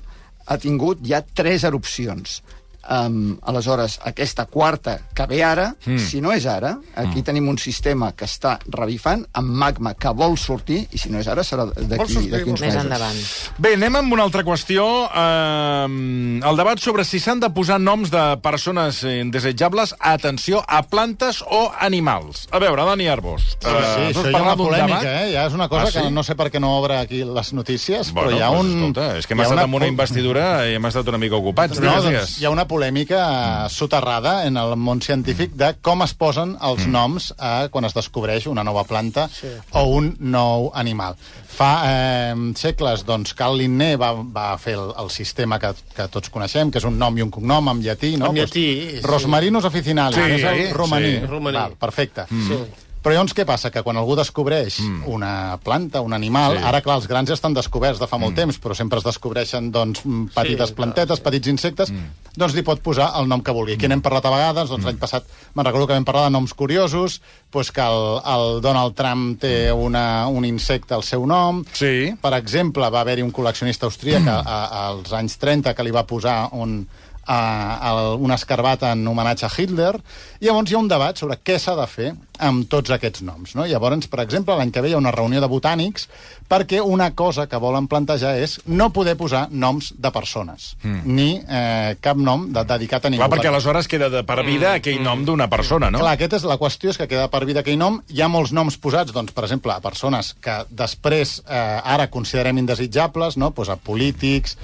ha 0.46 0.58
tingut 0.60 1.04
ja 1.08 1.22
tres 1.24 1.64
erupcions. 1.68 2.42
Um, 2.82 3.38
aleshores, 3.46 4.00
aquesta 4.10 4.48
quarta 4.50 4.98
que 5.14 5.26
ve 5.30 5.44
ara, 5.46 5.68
mm. 5.86 6.00
si 6.02 6.22
no 6.22 6.32
és 6.34 6.48
ara, 6.50 6.74
aquí 6.96 7.20
mm. 7.20 7.26
tenim 7.28 7.50
un 7.52 7.60
sistema 7.62 8.12
que 8.18 8.26
està 8.26 8.56
revifant 8.74 9.22
amb 9.38 9.54
magma 9.62 9.94
que 9.94 10.10
vol 10.18 10.34
sortir, 10.38 10.88
i 10.90 10.98
si 10.98 11.12
no 11.14 11.20
és 11.22 11.30
ara 11.30 11.44
serà 11.46 11.68
d'aquí 11.70 12.18
uns 12.18 12.32
vol 12.32 12.50
Més 12.52 12.62
mesos. 12.62 12.82
endavant. 12.82 13.20
Bé, 13.62 13.76
anem 13.78 14.00
amb 14.02 14.14
una 14.18 14.26
altra 14.26 14.44
qüestió. 14.48 14.88
Uh, 15.12 16.42
el 16.50 16.58
debat 16.58 16.82
sobre 16.82 17.06
si 17.06 17.20
s'han 17.22 17.40
de 17.42 17.50
posar 17.54 17.78
noms 17.82 18.12
de 18.14 18.24
persones 18.42 19.04
indesitjables, 19.06 19.94
atenció, 20.00 20.64
a 20.68 20.82
plantes 20.90 21.44
o 21.46 21.72
animals. 21.80 22.48
A 22.52 22.60
veure, 22.60 22.84
Dani 22.86 23.08
Arbós. 23.12 23.46
Sí, 23.54 23.70
sí, 23.70 24.08
això 24.10 24.26
hi 24.30 24.36
ha 24.36 24.42
una 24.42 24.58
polèmica, 24.58 25.14
eh? 25.22 25.32
Ja 25.36 25.46
és 25.48 25.54
una 25.58 25.70
cosa 25.70 25.88
Ah, 25.88 25.92
sí? 25.92 26.00
que 26.00 26.12
no 26.14 26.24
sé 26.24 26.36
per 26.38 26.50
què 26.54 26.60
no 26.62 26.74
obre 26.78 26.98
aquí 27.00 27.24
les 27.26 27.54
notícies, 27.54 28.12
Bueno, 28.14 28.30
però 28.30 28.38
hi 28.38 28.42
ha 28.42 28.50
pues, 28.50 28.62
un... 28.62 28.74
escolta, 28.76 29.08
és 29.18 29.28
que 29.28 29.34
hem 29.34 29.44
estat 29.46 29.64
amb 29.64 29.80
una 29.80 29.88
investidura 29.90 30.46
i 30.70 30.76
hem 30.78 30.86
estat 30.90 31.08
una 31.10 31.20
mica 31.22 31.38
ocupats. 31.40 31.80
No, 31.82 31.96
doncs, 32.02 32.38
hi 32.40 32.46
ha 32.46 32.52
una 32.54 32.68
polèmica 32.72 33.20
eh, 33.28 33.70
soterrada 33.70 34.46
en 34.48 34.56
el 34.58 34.74
món 34.80 35.02
científic 35.04 35.54
de 35.60 35.74
com 35.84 36.02
es 36.08 36.16
posen 36.18 36.56
els 36.64 36.88
noms 36.88 37.32
eh, 37.36 37.68
quan 37.74 37.86
es 37.90 37.94
descobreix 37.98 38.48
una 38.48 38.64
nova 38.64 38.86
planta 38.88 39.28
sí. 39.32 39.52
o 39.76 39.84
un 40.00 40.14
nou 40.20 40.70
animal. 40.80 41.20
Fa 41.52 41.72
eh, 41.86 42.36
segles, 42.58 43.04
doncs, 43.06 43.36
Carl 43.38 43.60
Linné 43.60 43.94
va, 44.00 44.14
va 44.24 44.50
fer 44.58 44.78
el, 44.80 44.94
el 45.04 45.12
sistema 45.12 45.60
que, 45.60 45.74
que 45.98 46.08
tots 46.14 46.32
coneixem, 46.32 46.72
que 46.72 46.80
és 46.80 46.88
un 46.88 46.96
nom 46.98 47.18
i 47.20 47.26
un 47.26 47.32
cognom 47.36 47.68
en 47.74 47.84
llatí, 47.84 48.16
no? 48.16 48.32
En 48.32 48.38
Doncs, 48.40 48.40
llatí, 48.48 48.68
sí. 48.96 49.02
Rosmarinus 49.06 49.68
officinalis, 49.68 50.16
Sí, 50.18 50.38
és 50.40 50.48
el 50.48 50.62
sí, 50.68 50.72
romaní. 50.74 51.12
sí. 51.20 51.28
Romaní. 51.28 51.58
Val, 51.60 51.76
perfecte. 51.80 52.26
Sí. 52.32 52.62
Però 53.02 53.16
llavors 53.16 53.34
què 53.34 53.46
passa? 53.50 53.72
Que 53.74 53.82
quan 53.82 53.98
algú 53.98 54.16
descobreix 54.18 54.78
mm. 54.84 55.06
una 55.10 55.34
planta, 55.64 56.04
un 56.06 56.14
animal... 56.14 56.56
Sí. 56.56 56.62
Sí. 56.62 56.68
Ara, 56.70 56.82
clar, 56.86 56.98
els 57.02 57.08
grans 57.10 57.32
ja 57.32 57.38
estan 57.38 57.56
descoberts 57.58 58.02
de 58.02 58.08
fa 58.10 58.20
molt 58.22 58.36
mm. 58.36 58.42
temps, 58.42 58.60
però 58.62 58.78
sempre 58.78 59.02
es 59.02 59.08
descobreixen 59.08 59.72
doncs, 59.74 60.04
mm, 60.06 60.32
petites 60.36 60.70
Sí, 60.72 60.78
plantetes, 60.78 61.24
petits 61.26 61.50
insectes, 61.50 61.92
mm. 61.92 62.32
doncs 62.38 62.56
li 62.56 62.64
pot 62.68 62.84
posar 62.86 63.10
el 63.20 63.30
nom 63.32 63.42
que 63.42 63.56
vulgui. 63.56 63.76
Aquí 63.80 63.90
n'hem 63.90 64.04
parlat 64.06 64.30
a 64.30 64.34
vegades, 64.36 64.70
doncs 64.70 64.86
l'any 64.86 65.02
passat 65.02 65.26
me'n 65.56 65.68
recordo 65.68 65.90
que 65.90 65.98
vam 65.98 66.06
parlar 66.08 66.28
de 66.30 66.36
noms 66.38 66.54
curiosos, 66.58 67.20
doncs 67.52 67.74
que 67.74 67.84
el, 67.84 68.22
el 68.36 68.62
Donald 68.62 68.98
Trump 68.98 69.42
té 69.42 69.56
una, 69.74 70.28
un 70.30 70.46
insecte 70.46 70.94
al 70.98 71.06
seu 71.08 71.26
nom. 71.26 71.64
Sí. 71.74 72.12
Per 72.22 72.36
exemple, 72.38 72.90
va 72.94 73.02
haver-hi 73.02 73.26
un 73.26 73.34
col·leccionista 73.34 73.90
austríac 73.90 74.30
a, 74.30 74.42
a, 74.42 74.60
als 74.92 75.16
anys 75.18 75.40
30 75.42 75.74
que 75.74 75.88
li 75.88 75.96
va 75.96 76.06
posar 76.06 76.44
un, 76.54 76.84
a, 77.32 77.40
a 77.78 77.92
un 78.16 78.34
escarbat 78.36 78.84
en 78.92 79.06
homenatge 79.08 79.48
a 79.48 79.52
Hitler, 79.52 79.96
i 80.42 80.50
llavors 80.50 80.72
hi 80.72 80.78
ha 80.78 80.82
un 80.84 80.92
debat 80.92 81.18
sobre 81.18 81.40
què 81.40 81.58
s'ha 81.62 81.78
de 81.80 81.88
fer 81.88 82.12
amb 82.42 82.66
tots 82.70 82.92
aquests 82.92 83.22
noms. 83.26 83.54
No? 83.56 83.68
Llavors, 83.70 84.10
per 84.12 84.24
exemple, 84.24 84.56
l'any 84.58 84.72
que 84.74 84.82
ve 84.84 84.92
hi 84.92 84.96
ha 84.98 85.02
una 85.02 85.14
reunió 85.14 85.42
de 85.44 85.50
botànics 85.52 86.08
perquè 86.52 86.82
una 86.84 87.12
cosa 87.16 87.46
que 87.48 87.60
volen 87.62 87.88
plantejar 87.92 88.34
és 88.42 88.58
no 88.68 88.90
poder 88.92 89.16
posar 89.20 89.46
noms 89.52 89.94
de 90.02 90.12
persones, 90.12 90.74
mm. 90.82 91.02
ni 91.06 91.30
eh, 91.40 91.96
cap 92.04 92.20
nom 92.20 92.50
de, 92.52 92.66
dedicat 92.68 93.06
a 93.06 93.14
ningú. 93.14 93.24
Clar, 93.24 93.32
perquè 93.36 93.52
aleshores 93.52 93.88
queda 93.92 94.10
de 94.12 94.26
per 94.28 94.42
vida 94.48 94.76
aquell 94.80 95.00
nom 95.06 95.24
d'una 95.28 95.48
persona, 95.52 95.92
no? 95.94 96.02
Clar, 96.02 96.18
aquest 96.18 96.40
és 96.42 96.48
la 96.50 96.58
qüestió, 96.62 96.92
és 96.92 97.00
que 97.00 97.08
queda 97.12 97.30
per 97.32 97.44
vida 97.48 97.64
aquell 97.64 97.80
nom. 97.80 98.02
Hi 98.12 98.26
ha 98.26 98.30
molts 98.32 98.56
noms 98.58 98.80
posats, 98.82 99.14
doncs, 99.16 99.36
per 99.38 99.46
exemple, 99.48 99.74
a 99.74 99.84
persones 99.84 100.34
que 100.42 100.62
després 100.70 101.40
eh, 101.46 101.94
ara 101.96 102.10
considerem 102.12 102.60
indesitjables, 102.64 103.38
no? 103.38 103.52
pues 103.56 103.70
a 103.70 103.78
polítics, 103.78 104.58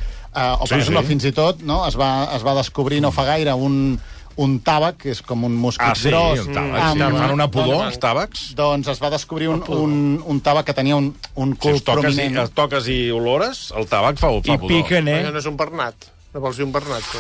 o 0.58 0.65
per 0.65 0.67
Sí, 0.67 0.76
exemple, 0.82 1.02
sí. 1.04 1.08
fins 1.13 1.26
i 1.26 1.32
tot 1.36 1.62
no? 1.65 1.82
es, 1.88 1.95
va, 2.00 2.30
es 2.36 2.43
va 2.45 2.54
descobrir 2.58 3.02
no 3.02 3.12
fa 3.12 3.23
gaire 3.26 3.54
un, 3.54 3.97
un 4.38 4.60
tàbac, 4.62 4.97
que 5.02 5.10
és 5.15 5.21
com 5.26 5.43
un 5.47 5.56
mosquit 5.58 5.88
Ah, 5.89 5.95
sí, 5.97 6.10
gros. 6.12 6.39
el 6.43 6.52
tàbac. 6.54 6.91
Sí, 6.93 7.00
que 7.00 7.12
fan 7.17 7.32
una 7.34 7.47
pudor, 7.50 7.86
els 7.88 7.97
tàbacs. 8.00 8.43
Doncs 8.60 8.88
es 8.93 9.00
va 9.02 9.10
descobrir 9.10 9.47
un, 9.50 9.63
un, 9.67 9.95
un 10.26 10.41
tàbac 10.45 10.65
que 10.69 10.76
tenia 10.78 10.95
un, 10.95 11.08
un 11.36 11.54
Si 11.56 11.60
cul 11.63 11.71
els 11.73 11.84
toques, 11.84 12.13
i, 12.13 12.15
prominent. 12.17 12.38
els 12.43 12.54
toques 12.54 12.88
i 12.93 13.00
olores, 13.12 13.71
el 13.76 13.88
tabac 13.89 14.19
fa, 14.21 14.30
fa 14.30 14.54
I 14.54 14.58
pudor. 14.62 14.67
piquen, 14.76 15.08
eh? 15.10 15.23
No 15.32 15.39
és 15.41 15.45
un 15.50 15.58
bernat. 15.58 16.12
No 16.36 16.39
vols 16.43 16.58
dir 16.62 16.65
un 16.67 16.71
bernat, 16.76 17.02
tu? 17.12 17.17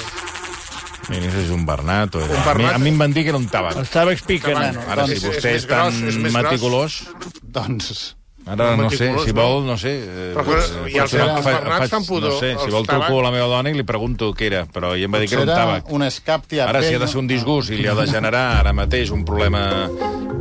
Mira, 1.09 1.29
és 1.39 1.49
un 1.55 1.65
bernat. 1.65 2.15
O. 2.15 2.19
Un 2.19 2.25
A, 2.35 2.37
mi, 2.37 2.45
bernat. 2.51 2.75
a 2.75 2.77
mi 2.83 2.89
em 2.91 2.97
van 2.99 3.13
dir 3.15 3.23
que 3.23 3.29
era 3.33 3.37
un 3.39 3.47
tabac. 3.47 3.77
Els 3.79 3.89
tàbecs 3.89 4.21
piquen, 4.27 4.53
Tabac. 4.53 4.75
nano. 4.75 4.85
Ara, 4.91 5.05
doncs 5.07 5.21
si 5.21 5.27
vostè 5.27 5.53
és 5.55 5.63
és, 5.63 5.67
tan 5.67 6.03
és 6.11 6.17
meticulós... 6.35 7.01
Doncs 7.41 8.15
Ara 8.47 8.75
no 8.77 8.89
sé, 8.89 9.11
si 9.25 9.33
no? 9.33 9.41
vol, 9.41 9.65
no 9.65 9.77
sé... 9.77 9.91
eh, 10.07 10.31
Però, 10.35 10.43
pues, 10.45 10.69
però, 10.71 10.85
eh, 10.87 10.91
i 10.91 10.97
els- 10.97 11.11
potser 11.11 11.21
els 11.21 11.43
fa- 11.43 11.51
bernats 11.59 11.81
faig- 11.81 11.89
fan 11.89 12.05
pudor, 12.05 12.31
No 12.33 12.39
sé, 12.39 12.51
si 12.63 12.71
vol 12.71 12.85
truco 12.87 13.01
tabac. 13.07 13.19
a 13.19 13.23
la 13.27 13.31
meva 13.31 13.47
dona 13.47 13.69
i 13.69 13.73
li 13.73 13.83
pregunto 13.83 14.31
què 14.33 14.45
era, 14.47 14.65
però 14.65 14.93
ell 14.95 15.03
em 15.03 15.13
va 15.13 15.19
dir 15.19 15.27
que 15.29 15.35
era 15.35 15.43
un 15.43 15.49
era 15.49 15.57
tàbac. 15.65 15.91
un 15.91 16.03
escaptia 16.03 16.69
Ara, 16.69 16.81
si 16.83 16.93
ha 16.95 16.99
de 16.99 17.07
ser 17.07 17.17
un 17.19 17.27
disgust 17.27 17.71
i 17.71 17.77
li 17.81 17.87
ha 17.87 17.95
de 17.95 18.07
generar 18.07 18.45
ara 18.61 18.73
mateix 18.73 19.11
un 19.11 19.25
problema 19.25 19.89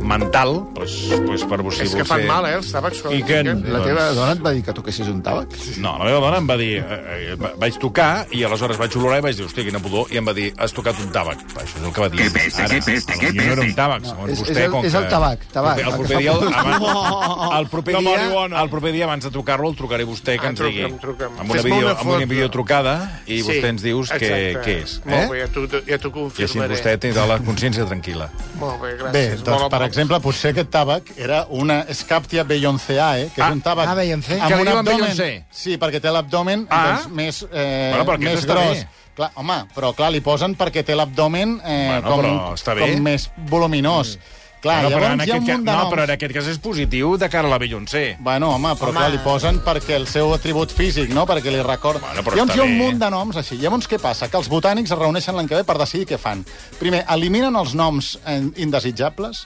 mental, 0.07 0.53
doncs, 0.75 0.93
pues 1.25 1.43
per 1.49 1.59
vostè... 1.65 1.83
És 1.83 1.95
que 1.97 2.05
fan 2.07 2.23
mal, 2.29 2.45
eh, 2.47 2.53
els 2.55 2.69
tabacs. 2.71 3.01
I 3.11 3.21
que-. 3.27 3.41
La 3.43 3.81
teva 3.83 4.05
dona 4.15 4.31
et 4.37 4.41
va 4.45 4.53
dir 4.55 4.61
que 4.63 4.71
toquessis 4.77 5.07
un 5.11 5.19
tàbac? 5.25 5.51
No, 5.83 5.97
la 5.99 6.05
meva 6.07 6.21
dona 6.23 6.37
em 6.39 6.47
va 6.47 6.55
dir... 6.59 6.77
Eh, 6.79 7.33
eh, 7.33 7.35
va- 7.41 7.51
vaig 7.59 7.75
tocar 7.81 8.27
i 8.31 8.43
aleshores 8.47 8.77
vaig 8.79 8.95
olorar 8.95 9.17
i 9.19 9.25
vaig 9.25 9.35
dir, 9.35 9.47
hòstia, 9.49 9.65
quina 9.67 9.81
pudor, 9.83 10.07
i 10.13 10.21
em 10.21 10.27
va 10.29 10.35
dir, 10.37 10.53
has 10.57 10.71
tocat 10.75 10.95
un 11.03 11.11
tàbac. 11.11 11.41
Això 11.57 11.81
és 11.81 11.83
el 11.83 11.91
que 11.95 12.05
va 12.05 12.09
dir. 12.13 12.21
Què 12.23 12.31
peste, 12.37 12.63
Ara, 12.63 12.69
què 12.77 12.85
peste, 12.85 13.17
què 13.17 13.31
peste. 13.33 13.41
No 13.41 13.51
era 13.57 13.65
un 13.67 13.73
tàbac, 13.81 14.05
segons 14.07 14.31
és- 14.31 14.39
vostè, 14.45 14.51
és 14.51 14.57
el- 14.63 14.77
és 14.85 14.93
que... 14.95 15.01
el 15.01 15.09
tabac, 15.11 15.45
tabac, 15.51 15.81
El 15.81 15.83
el 15.83 15.91
que 15.91 15.97
proper 15.97 16.17
dia, 16.23 16.37
pudor. 16.37 16.53
abans, 16.53 17.57
el 17.59 17.67
proper 17.75 17.96
dia, 18.03 18.17
marihuana. 18.17 18.61
el 18.61 18.69
proper 18.69 18.91
dia, 18.91 19.05
abans 19.05 19.23
de 19.23 19.31
trucar-lo, 19.31 19.69
el 19.69 19.75
trucaré 19.75 20.03
a 20.03 20.07
vostè 20.07 20.39
que 20.39 20.45
Ah, 20.45 20.49
ens 20.49 20.59
digui. 20.59 20.81
truca'm, 20.81 20.99
truca'm. 20.99 21.39
Amb 21.39 21.51
una, 21.51 21.61
video, 21.61 21.81
molt 21.81 21.99
amb 21.99 22.09
una 22.09 22.25
videotrucada 22.25 23.21
i 23.27 23.41
vostè 23.41 23.65
ens 23.69 23.81
dius 23.81 24.09
què, 24.11 24.15
Exacte. 24.15 24.61
què 24.71 24.83
és. 24.83 25.01
Molt 25.05 25.17
Eh? 25.17 25.27
bé, 25.29 25.39
ja 25.39 25.47
t'ho 25.47 25.67
ja 25.87 25.97
t'ho 25.97 26.11
I 26.37 26.43
així 26.43 26.59
vostè 26.59 26.97
tindrà 26.99 27.25
la 27.27 27.39
consciència 27.39 27.85
tranquil·la. 27.85 28.29
Molt 28.59 28.81
bé, 28.81 28.97
gràcies. 28.97 29.11
Bé, 29.11 29.29
doncs, 29.35 29.47
Molt 29.47 29.59
per 29.59 29.65
amable. 29.77 29.87
exemple, 29.87 30.19
potser 30.19 30.51
aquest 30.51 30.69
tàbac 30.69 31.01
era 31.17 31.45
una 31.49 31.85
Scaptia 31.93 32.43
beyonceae, 32.43 33.29
que 33.33 33.41
és 33.41 33.47
Ah, 33.47 33.51
un 33.51 33.61
tàbac 33.61 33.87
ah, 33.87 33.95
Beyoncé. 33.95 34.39
amb 34.39 34.47
Que 34.47 34.55
li 34.55 34.61
un 34.61 34.67
diuen 34.67 34.77
abdomen... 34.79 35.01
Beyoncé. 35.01 35.45
Sí, 35.51 35.77
perquè 35.77 36.01
té 36.01 36.09
l'abdomen 36.11 36.67
Ah. 36.69 36.99
doncs, 37.03 37.11
més, 37.13 37.43
eh, 37.51 37.89
Bueno, 37.95 38.05
però 38.05 38.15
aquest 38.15 38.33
més 38.35 38.39
està 38.45 38.53
gros. 38.53 38.77
bé. 38.77 38.87
Clar, 39.17 39.31
home, 39.33 39.65
però 39.75 39.95
clar, 39.95 40.11
li 40.11 40.21
posen 40.21 40.55
perquè 40.55 40.83
té 40.85 40.93
l'abdomen 40.95 41.59
eh, 41.65 41.87
Bueno, 41.87 42.09
com, 42.09 42.19
però 42.21 42.53
està 42.53 42.75
bé. 42.75 42.81
com 42.81 43.01
més 43.01 43.31
voluminós. 43.49 44.17
Mm. 44.17 44.46
Clar, 44.67 44.77
no, 44.83 44.91
però 44.93 45.11
en 45.13 45.23
aquest, 45.23 45.39
un 45.39 45.47
ca... 45.47 45.57
munt 45.57 45.67
de 45.67 45.75
no, 45.77 45.89
però 45.91 46.05
en 46.07 46.13
aquest 46.17 46.33
cas 46.37 46.49
és 46.51 46.59
positiu 46.63 47.13
de 47.19 47.29
cara 47.31 47.47
a 47.47 47.53
la 47.53 47.59
Beyoncé. 47.61 48.05
Bueno, 48.19 48.51
home, 48.55 48.73
però 48.79 48.91
Home. 48.91 48.99
clar, 48.99 49.11
li 49.13 49.21
posen 49.23 49.61
perquè 49.65 49.95
el 49.97 50.07
seu 50.11 50.33
atribut 50.35 50.73
físic, 50.75 51.13
no? 51.15 51.25
Perquè 51.29 51.53
li 51.53 51.61
recorda... 51.65 52.03
Bueno, 52.05 52.25
però 52.25 52.39
Llavors 52.39 52.57
hi 52.57 52.63
ha 52.63 52.67
un 52.67 52.75
munt 52.79 52.99
de 53.01 53.11
noms 53.13 53.39
així. 53.39 53.59
Llavors 53.61 53.87
què 53.89 53.99
passa? 54.03 54.27
Que 54.31 54.39
els 54.41 54.49
botànics 54.51 54.91
es 54.91 54.99
reuneixen 54.99 55.37
l'any 55.37 55.47
que 55.47 55.61
ve 55.61 55.67
per 55.67 55.77
decidir 55.79 56.07
què 56.09 56.19
fan. 56.21 56.43
Primer, 56.81 57.05
eliminen 57.15 57.55
els 57.55 57.73
noms 57.79 58.17
eh, 58.25 58.41
indesitjables, 58.67 59.45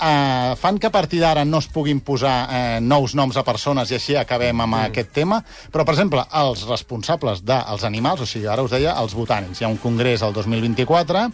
eh, 0.00 0.54
fan 0.56 0.78
que 0.78 0.88
a 0.88 0.94
partir 0.94 1.20
d'ara 1.20 1.44
no 1.44 1.58
es 1.58 1.68
puguin 1.72 2.00
posar 2.00 2.36
eh, 2.50 2.80
nous 2.80 3.14
noms 3.18 3.36
a 3.36 3.44
persones 3.46 3.90
i 3.90 3.98
així 3.98 4.16
acabem 4.16 4.60
amb 4.60 4.74
mm. 4.74 4.90
aquest 4.90 5.12
tema. 5.14 5.40
Però, 5.72 5.84
per 5.84 5.94
exemple, 5.96 6.24
els 6.42 6.64
responsables 6.68 7.42
dels 7.46 7.84
animals, 7.84 8.22
o 8.22 8.28
sigui, 8.28 8.46
ara 8.46 8.64
us 8.64 8.74
deia, 8.74 8.96
els 9.00 9.16
botànics, 9.18 9.60
hi 9.60 9.66
ha 9.66 9.72
un 9.72 9.80
congrés 9.82 10.22
el 10.22 10.36
2024 10.36 11.26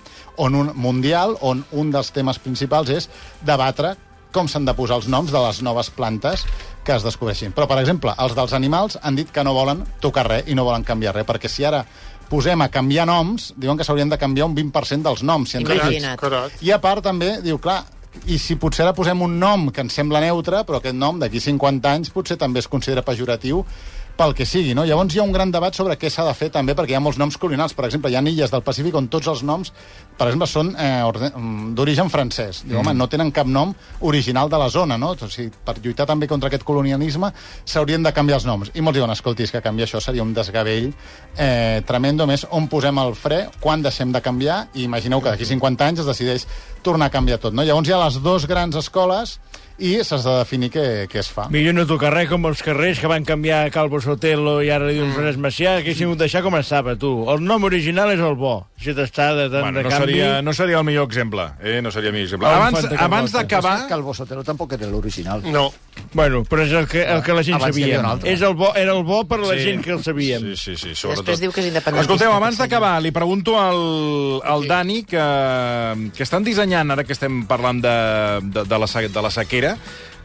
on 0.45 0.59
un 0.59 0.73
mundial 0.75 1.37
on 1.43 1.65
un 1.73 1.93
dels 1.95 2.11
temes 2.15 2.41
principals 2.43 2.91
és 2.91 3.09
debatre 3.45 3.95
com 4.35 4.49
s'han 4.51 4.65
de 4.67 4.75
posar 4.75 4.99
els 4.99 5.07
noms 5.07 5.31
de 5.31 5.39
les 5.39 5.61
noves 5.63 5.93
plantes 5.95 6.43
que 6.85 6.93
es 6.97 7.05
descobreixin. 7.07 7.55
Però, 7.55 7.69
per 7.71 7.79
exemple, 7.81 8.13
els 8.19 8.35
dels 8.35 8.53
animals 8.57 8.99
han 9.01 9.15
dit 9.15 9.31
que 9.31 9.45
no 9.47 9.55
volen 9.55 9.85
tocar 10.03 10.27
res 10.27 10.51
i 10.51 10.59
no 10.59 10.67
volen 10.67 10.85
canviar 10.85 11.15
res, 11.15 11.27
perquè 11.29 11.49
si 11.49 11.65
ara 11.65 11.85
posem 12.29 12.65
a 12.65 12.71
canviar 12.73 13.07
noms, 13.07 13.53
diuen 13.61 13.79
que 13.79 13.87
s'haurien 13.87 14.11
de 14.11 14.19
canviar 14.19 14.49
un 14.49 14.57
20% 14.57 15.07
dels 15.07 15.23
noms. 15.23 15.53
Si 15.53 15.61
Imagina't. 15.63 16.19
Correcte. 16.19 16.65
i 16.67 16.73
a 16.75 16.81
part 16.83 17.05
també 17.05 17.37
diu, 17.45 17.61
clar, 17.63 17.85
i 18.27 18.39
si 18.39 18.57
potser 18.61 18.85
ara 18.87 18.95
posem 18.97 19.21
un 19.27 19.39
nom 19.41 19.69
que 19.75 19.83
ens 19.85 19.97
sembla 19.99 20.23
neutre, 20.25 20.63
però 20.65 20.81
aquest 20.81 20.97
nom 20.97 21.19
d'aquí 21.21 21.43
50 21.43 21.91
anys 21.91 22.13
potser 22.15 22.39
també 22.41 22.63
es 22.63 22.71
considera 22.71 23.05
pejoratiu 23.05 23.65
pel 24.17 24.35
que 24.35 24.47
sigui, 24.47 24.75
no? 24.77 24.85
Llavors 24.87 25.15
hi 25.15 25.21
ha 25.21 25.27
un 25.27 25.33
gran 25.35 25.51
debat 25.51 25.75
sobre 25.75 25.97
què 25.99 26.11
s'ha 26.11 26.25
de 26.27 26.35
fer 26.39 26.51
també, 26.55 26.75
perquè 26.77 26.95
hi 26.95 26.99
ha 26.99 27.03
molts 27.03 27.19
noms 27.19 27.37
colonials. 27.41 27.75
Per 27.75 27.87
exemple, 27.89 28.11
hi 28.13 28.17
ha 28.17 28.23
illes 28.23 28.53
del 28.53 28.63
Pacífic 28.63 28.95
on 28.95 29.09
tots 29.11 29.29
els 29.33 29.43
noms, 29.47 29.73
per 30.19 30.29
exemple, 30.29 30.47
són 30.51 30.71
eh, 30.79 31.03
mm, 31.03 31.73
d'origen 31.75 32.11
francès. 32.13 32.63
Diu, 32.69 32.79
home, 32.81 32.95
no 32.95 33.09
tenen 33.11 33.33
cap 33.35 33.49
nom 33.51 33.75
original 34.07 34.51
de 34.51 34.61
la 34.61 34.69
zona, 34.71 34.99
no? 35.01 35.15
O 35.15 35.31
sigui, 35.31 35.51
per 35.65 35.77
lluitar 35.81 36.07
també 36.07 36.29
contra 36.31 36.51
aquest 36.51 36.67
colonialisme 36.67 37.33
s'haurien 37.65 38.07
de 38.07 38.13
canviar 38.15 38.39
els 38.41 38.47
noms. 38.47 38.71
I 38.75 38.85
molts 38.85 39.01
diuen, 39.01 39.11
escolti, 39.15 39.49
que 39.51 39.63
canviar 39.65 39.89
això 39.89 40.01
seria 40.01 40.23
un 40.23 40.33
desgavell 40.35 40.93
eh, 41.37 41.83
tremendo. 41.87 42.29
Més, 42.31 42.47
on 42.55 42.69
posem 42.71 43.03
el 43.03 43.15
fre, 43.19 43.45
quan 43.61 43.83
deixem 43.83 44.15
de 44.15 44.23
canviar, 44.23 44.69
i 44.75 44.87
imagineu 44.87 45.23
que 45.23 45.35
d'aquí 45.35 45.49
50 45.49 45.91
anys 45.91 46.05
es 46.05 46.11
decideix 46.11 46.47
tornar 46.85 47.11
a 47.11 47.15
canviar 47.15 47.41
tot, 47.43 47.55
no? 47.57 47.65
Llavors 47.67 47.89
hi 47.89 47.97
ha 47.97 48.01
les 48.05 48.21
dues 48.23 48.47
grans 48.47 48.77
escoles 48.79 49.39
i 49.79 49.97
s'ha 50.07 50.21
de 50.23 50.37
definir 50.39 50.71
què, 50.71 50.85
què 51.11 51.19
es 51.19 51.29
fa. 51.33 51.49
Millor 51.51 51.75
no 51.75 51.87
tocar 51.89 52.13
res 52.15 52.29
com 52.31 52.45
els 52.47 52.63
carrers 52.63 53.01
que 53.03 53.11
van 53.11 53.27
canviar 53.27 53.65
a 53.65 53.73
Calvo 53.75 53.99
Sotelo 54.05 54.59
i 54.63 54.69
ara 54.73 54.87
li 54.89 54.99
diuen 54.99 55.15
Francesc 55.17 55.41
Macià, 55.41 55.79
que 55.85 55.95
de 55.97 56.25
deixar 56.27 56.43
com 56.45 56.57
estava, 56.59 56.95
tu. 57.01 57.13
El 57.33 57.41
nom 57.45 57.65
original 57.65 58.13
és 58.13 58.21
el 58.21 58.37
bo. 58.37 58.59
T'està 58.93 59.31
de 59.33 59.47
tant 59.49 59.63
Bueno, 59.65 59.79
de 59.79 59.85
no, 59.85 59.91
canvi... 59.91 60.13
seria, 60.13 60.43
no 60.45 60.53
seria 60.53 60.79
el 60.79 60.85
millor 60.85 61.07
exemple. 61.09 61.47
Eh? 61.63 61.81
No 61.81 61.91
seria 61.91 62.11
el 62.11 62.15
millor 62.19 62.27
exemple. 62.29 62.49
Abans, 62.49 62.85
que 62.93 62.99
abans 63.01 63.33
d'acabar... 63.33 63.87
Calvo 63.89 64.13
Sotelo 64.13 64.45
tampoc 64.45 64.75
era 64.77 64.87
l'original. 64.93 65.41
No. 65.49 65.71
Bueno, 66.13 66.43
però 66.45 66.67
és 66.67 66.73
el 66.75 66.89
que, 66.91 67.01
el 67.07 67.23
que 67.23 67.33
la 67.33 67.43
gent 67.47 67.57
Abans 67.57 67.73
sabia. 67.75 68.03
És 68.29 68.43
el 68.43 68.55
bo, 68.59 68.73
era 68.77 68.93
el 68.93 69.05
bo 69.07 69.23
per 69.25 69.39
a 69.41 69.47
la 69.47 69.55
Sí. 69.55 69.65
gent 69.71 69.83
que 69.85 69.93
el 69.95 70.03
sabíem. 70.05 70.43
Sí, 70.55 70.57
sí, 70.57 70.77
sí, 70.77 70.95
sobretot. 70.95 71.25
Després 71.25 71.41
diu 71.41 71.53
que 71.55 71.63
és 71.63 71.69
independentista. 71.71 72.13
Escolteu, 72.13 72.35
abans 72.37 72.59
d'acabar, 72.59 72.97
li 73.01 73.13
pregunto 73.15 73.55
al, 73.61 74.43
al 74.45 74.67
Dani 74.69 75.05
que, 75.07 75.23
que 76.17 76.23
estan 76.27 76.43
dissenyant, 76.45 76.91
ara 76.91 77.05
que 77.07 77.15
estem 77.15 77.45
parlant 77.47 77.81
de, 77.85 77.95
de, 78.43 78.65
de, 78.67 78.79
la, 78.83 78.89
de 79.07 79.23
la 79.23 79.31
sequera, 79.31 79.77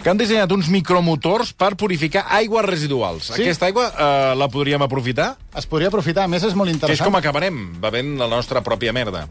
que 0.01 0.07
han 0.09 0.17
dissenyat 0.17 0.49
uns 0.55 0.69
micromotors 0.71 1.51
per 1.59 1.73
purificar 1.75 2.23
aigües 2.31 2.63
residuals. 2.65 3.29
Sí. 3.33 3.41
Aquesta 3.43 3.67
aigua 3.67 3.89
eh, 3.91 4.33
la 4.39 4.47
podríem 4.49 4.81
aprofitar? 4.81 5.33
Es 5.53 5.67
podria 5.69 5.89
aprofitar, 5.91 6.23
a 6.25 6.31
més 6.31 6.41
és 6.47 6.55
molt 6.55 6.69
Que 6.71 6.75
és 6.75 6.81
interessant. 6.81 7.09
com 7.11 7.17
acabarem, 7.19 7.57
bevent 7.83 8.15
la 8.17 8.25
nostra 8.31 8.48
pròpia 8.65 8.91
merda. 8.93 9.27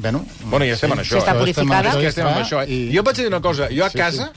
Bueno, 0.00 0.22
Bueno, 0.44 0.64
ja 0.64 0.72
estem 0.78 0.92
en 0.94 0.98
això. 1.02 1.18
Si 1.18 1.20
està 1.20 1.34
eh? 1.34 1.38
purificada? 1.42 1.90
Que 2.00 2.06
estem 2.08 2.26
en 2.26 2.38
això. 2.40 2.62
Eh? 2.64 2.70
I... 2.72 2.78
Jo 2.94 3.02
et 3.02 3.06
vaig 3.10 3.16
dir 3.18 3.26
una 3.28 3.40
cosa. 3.44 3.66
Jo 3.68 3.84
a 3.84 3.90
Sí, 3.90 3.98
casa, 3.98 4.30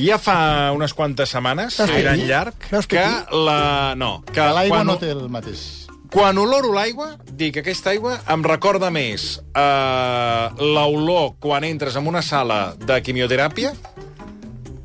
ja 0.00 0.16
fa 0.18 0.72
unes 0.74 0.94
quantes 0.94 1.28
setmanes, 1.30 1.76
tirant 1.76 2.16
aquí? 2.18 2.26
llarg, 2.26 2.54
Veus 2.72 2.86
que 2.88 2.96
que 2.96 3.04
aquí? 3.04 3.36
la... 3.44 3.94
No, 3.96 4.22
que 4.26 4.32
Que 4.32 4.48
l'aigua 4.56 4.78
quan, 4.80 4.86
no 4.86 4.98
té 4.98 5.10
el 5.12 5.28
mateix. 5.28 5.86
quan 6.10 6.38
oloro 6.42 6.72
l'aigua, 6.74 7.12
dic 7.30 7.54
que 7.54 7.60
aquesta 7.62 7.90
aigua 7.90 8.16
em 8.26 8.42
recorda 8.42 8.90
més 8.90 9.38
eh, 9.54 10.48
l'olor 10.58 11.36
quan 11.38 11.62
entres 11.62 11.94
en 11.94 12.08
una 12.10 12.22
sala 12.22 12.74
de 12.76 12.98
quimioteràpia, 13.02 13.70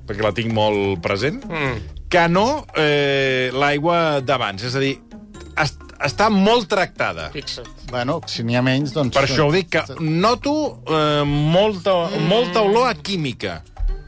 perquè 0.06 0.22
la 0.22 0.34
tinc 0.38 0.54
molt 0.54 1.02
present, 1.02 1.42
mm. 1.50 2.06
que 2.14 2.28
no 2.30 2.66
eh, 2.78 3.50
l'aigua 3.58 4.22
d'abans. 4.22 4.62
És 4.70 4.76
a 4.78 4.80
dir, 4.84 5.00
està 6.04 6.30
molt 6.34 6.68
tractada. 6.72 7.30
Fixa't. 7.34 7.70
Bueno, 7.92 8.20
si 8.28 8.44
n'hi 8.44 8.56
ha 8.58 8.64
menys, 8.66 8.92
doncs... 8.96 9.14
Per 9.16 9.24
això 9.28 9.48
ho 9.48 9.54
dic, 9.54 9.70
que 9.72 10.00
noto 10.02 10.56
eh, 10.90 11.24
molta, 11.26 12.10
molta 12.28 12.62
olor 12.66 12.90
a 12.90 12.96
química. 12.96 13.62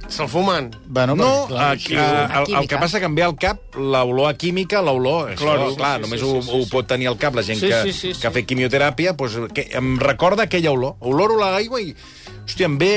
Se'l 0.07 0.29
fumen. 0.31 0.69
Bueno, 0.87 1.17
No, 1.19 1.47
perquè, 1.49 1.97
clar, 1.97 2.03
a, 2.07 2.19
a, 2.23 2.27
a, 2.39 2.43
el, 2.45 2.53
el 2.61 2.67
que 2.71 2.77
passa 2.79 3.01
que 3.03 3.09
em 3.09 3.15
ve 3.17 3.25
al 3.25 3.33
cap 3.35 3.75
l'olor 3.75 4.29
a 4.29 4.37
química, 4.39 4.79
l'olor... 4.81 5.33
Això, 5.33 5.41
Claro, 5.43 5.65
clar, 5.75 5.97
sí, 5.97 6.05
només 6.05 6.21
sí, 6.21 6.27
ho, 6.29 6.37
sí, 6.41 6.47
sí, 6.47 6.53
ho 6.55 6.69
pot 6.71 6.87
tenir 6.87 7.09
al 7.11 7.17
cap 7.19 7.35
la 7.35 7.43
gent 7.43 7.59
Sí, 7.59 7.67
que, 7.67 7.81
sí, 7.89 7.91
sí, 7.91 8.13
sí. 8.13 8.21
que 8.21 8.29
ha 8.29 8.31
fet 8.31 8.47
quimioteràpia, 8.47 9.17
doncs, 9.19 9.35
que 9.57 9.67
em 9.75 9.97
recorda 9.99 10.45
aquella 10.47 10.71
olor. 10.71 10.95
Oloro 11.03 11.35
l'aigua 11.41 11.81
i, 11.83 11.91
hòstia, 12.47 12.65
em 12.69 12.77
ve 12.79 12.91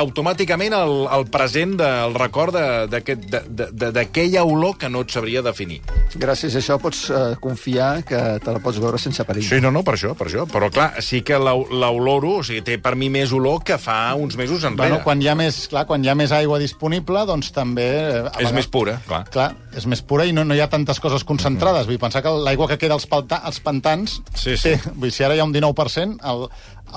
automàticament 0.00 0.72
el, 0.76 0.92
el 1.10 1.24
present, 1.32 1.72
de, 1.80 1.88
el 2.06 2.14
record 2.14 2.54
de- 2.54 2.86
d'aquest- 2.92 3.24
de- 3.32 3.42
de- 3.48 3.68
de- 3.72 3.90
d'aquella 3.92 4.44
olor 4.46 4.76
que 4.78 4.88
no 4.88 5.00
et 5.02 5.10
sabria 5.10 5.42
definir. 5.42 5.80
Gràcies 6.14 6.54
a 6.54 6.60
això 6.62 6.78
pots 6.80 7.08
eh, 7.10 7.34
confiar 7.42 8.04
que 8.06 8.20
te 8.42 8.52
la 8.54 8.60
pots 8.62 8.78
veure 8.78 8.98
sense 8.98 9.24
perill. 9.26 9.44
Sí, 9.48 9.60
no, 9.60 9.70
no, 9.74 9.82
per 9.82 9.94
això, 9.98 10.14
per 10.14 10.28
això. 10.28 10.46
Però, 10.50 10.70
clar, 10.70 11.02
sí 11.02 11.22
que 11.22 11.38
l'o- 11.38 11.66
l'oloro, 11.70 12.36
o 12.40 12.44
sigui, 12.46 12.62
té 12.62 12.78
per 12.78 12.94
mi 12.96 13.10
més 13.10 13.32
olor 13.32 13.62
que 13.66 13.78
fa 13.78 14.14
uns 14.14 14.36
mesos 14.38 14.62
enrere. 14.64 14.88
Bueno, 14.90 15.02
quan 15.04 15.20
hi 15.22 15.28
ha 15.28 15.34
més, 15.34 15.66
clar, 15.68 15.84
quan 15.86 16.04
hi 16.04 16.08
ha 16.08 16.14
més 16.14 16.32
aigua 16.32 16.58
disponible, 16.62 17.26
doncs 17.26 17.50
també... 17.52 17.88
eh, 17.90 18.06
És 18.06 18.22
vegades- 18.22 18.52
més 18.54 18.66
pura, 18.70 19.00
clar. 19.06 19.24
Clar, 19.30 19.50
és 19.76 19.86
més 19.86 20.02
pura 20.02 20.24
i 20.26 20.32
no, 20.32 20.44
no 20.44 20.54
hi 20.54 20.60
ha 20.60 20.70
tantes 20.70 21.00
coses 21.00 21.24
concentrades. 21.24 21.86
Vull 21.90 21.98
pensar 21.98 22.22
que 22.22 22.30
l'aigua 22.30 22.68
que 22.68 22.78
queda 22.78 22.94
als, 22.94 23.06
palta, 23.10 23.42
als 23.42 23.58
pantans... 23.60 24.20
Sí, 24.34 24.56
sí. 24.56 24.70
Té, 24.76 24.80
vull 24.94 25.10
dir, 25.10 25.16
si 25.18 25.24
ara 25.26 25.34
hi 25.34 25.40
ha 25.42 25.44
un 25.44 25.52
19%, 25.54 26.18
el, 26.22 26.46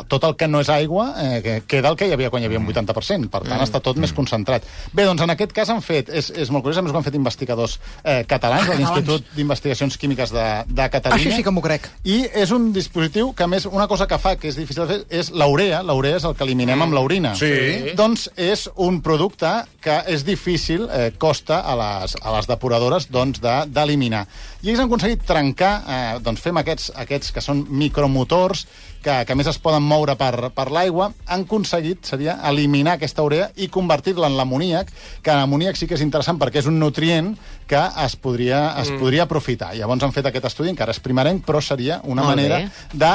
tot 0.07 0.23
el 0.27 0.35
que 0.39 0.47
no 0.47 0.59
és 0.63 0.69
aigua 0.73 1.09
eh, 1.21 1.41
que 1.43 1.55
queda 1.67 1.89
el 1.91 1.97
que 1.99 2.07
hi 2.07 2.13
havia 2.15 2.29
quan 2.33 2.43
hi 2.43 2.47
havia 2.49 2.59
un 2.61 2.67
80%. 2.67 3.29
Per 3.33 3.41
tant, 3.45 3.61
està 3.63 3.79
tot 3.83 3.97
més 4.01 4.13
concentrat. 4.13 4.65
Bé, 4.93 5.05
doncs 5.05 5.21
en 5.25 5.33
aquest 5.33 5.53
cas 5.55 5.69
han 5.73 5.81
fet... 5.85 6.09
És, 6.13 6.29
és 6.35 6.51
molt 6.53 6.63
curiós, 6.65 6.79
a 6.79 6.85
més 6.85 6.93
ho 6.93 6.97
han 6.99 7.05
fet 7.05 7.15
investigadors 7.17 7.77
eh, 8.03 8.23
catalans 8.29 8.67
de 8.69 8.77
l'Institut 8.79 9.29
d'Investigacions 9.35 9.97
Químiques 9.97 10.33
de, 10.33 10.45
de 10.67 10.89
Catalunya. 10.93 11.21
Això 11.21 11.35
sí 11.37 11.43
que 11.45 11.53
m'ho 11.53 11.63
crec. 11.65 11.89
I 12.03 12.23
és 12.43 12.51
un 12.55 12.71
dispositiu 12.75 13.33
que, 13.37 13.47
més, 13.47 13.65
una 13.69 13.87
cosa 13.91 14.07
que 14.09 14.17
fa 14.21 14.35
que 14.39 14.49
és 14.51 14.57
difícil 14.59 14.85
de 14.85 14.89
fer 14.93 15.19
és 15.21 15.31
l'urea. 15.33 15.83
L'urea 15.85 16.17
és 16.19 16.25
el 16.27 16.35
que 16.37 16.43
eliminem 16.47 16.81
amb 16.85 16.93
l'orina. 16.97 17.35
Sí. 17.39 17.93
Doncs 17.97 18.29
és 18.39 18.67
un 18.81 19.01
producte 19.05 19.51
que 19.83 19.99
és 20.13 20.23
difícil, 20.25 20.87
eh, 20.91 21.11
costa 21.19 21.59
a 21.67 21.75
les, 21.79 22.15
a 22.21 22.35
les 22.37 22.47
depuradores 22.49 23.09
doncs, 23.11 23.41
de- 23.43 23.65
d'eliminar. 23.73 24.25
I 24.63 24.69
ells 24.71 24.79
han 24.79 24.87
aconseguit 24.87 25.25
trencar, 25.27 25.73
eh, 25.87 26.19
doncs 26.23 26.41
fem 26.41 26.57
aquests, 26.61 26.91
aquests 27.03 27.33
que 27.35 27.41
són 27.43 27.65
micromotors, 27.69 28.65
que, 29.03 29.17
que 29.27 29.35
més 29.37 29.49
es 29.51 29.59
poden 29.61 29.83
moure 29.85 30.15
per, 30.19 30.49
per 30.55 30.67
l'aigua, 30.73 31.11
han 31.27 31.45
aconseguit, 31.45 32.03
seria, 32.07 32.37
eliminar 32.49 32.97
aquesta 32.97 33.25
urea 33.25 33.49
i 33.55 33.69
convertir-la 33.73 34.29
en 34.31 34.37
l'amoníac, 34.39 34.89
que 35.23 35.37
l'amoníac 35.37 35.79
sí 35.79 35.89
que 35.89 35.97
és 35.97 36.05
interessant 36.05 36.39
perquè 36.41 36.63
és 36.63 36.69
un 36.71 36.79
nutrient 36.81 37.33
que 37.69 37.83
es 38.05 38.17
podria, 38.17 38.65
es 38.81 38.91
mm. 38.91 39.03
podria 39.03 39.27
aprofitar. 39.27 39.73
Llavors 39.77 40.07
han 40.07 40.15
fet 40.15 40.31
aquest 40.31 40.49
estudi, 40.51 40.73
encara 40.73 40.95
és 40.95 41.03
primerenc, 41.03 41.45
però 41.45 41.61
seria 41.61 42.01
una 42.03 42.25
Molt 42.25 42.35
manera 42.35 42.63
bé. 42.63 42.69
de 42.93 43.13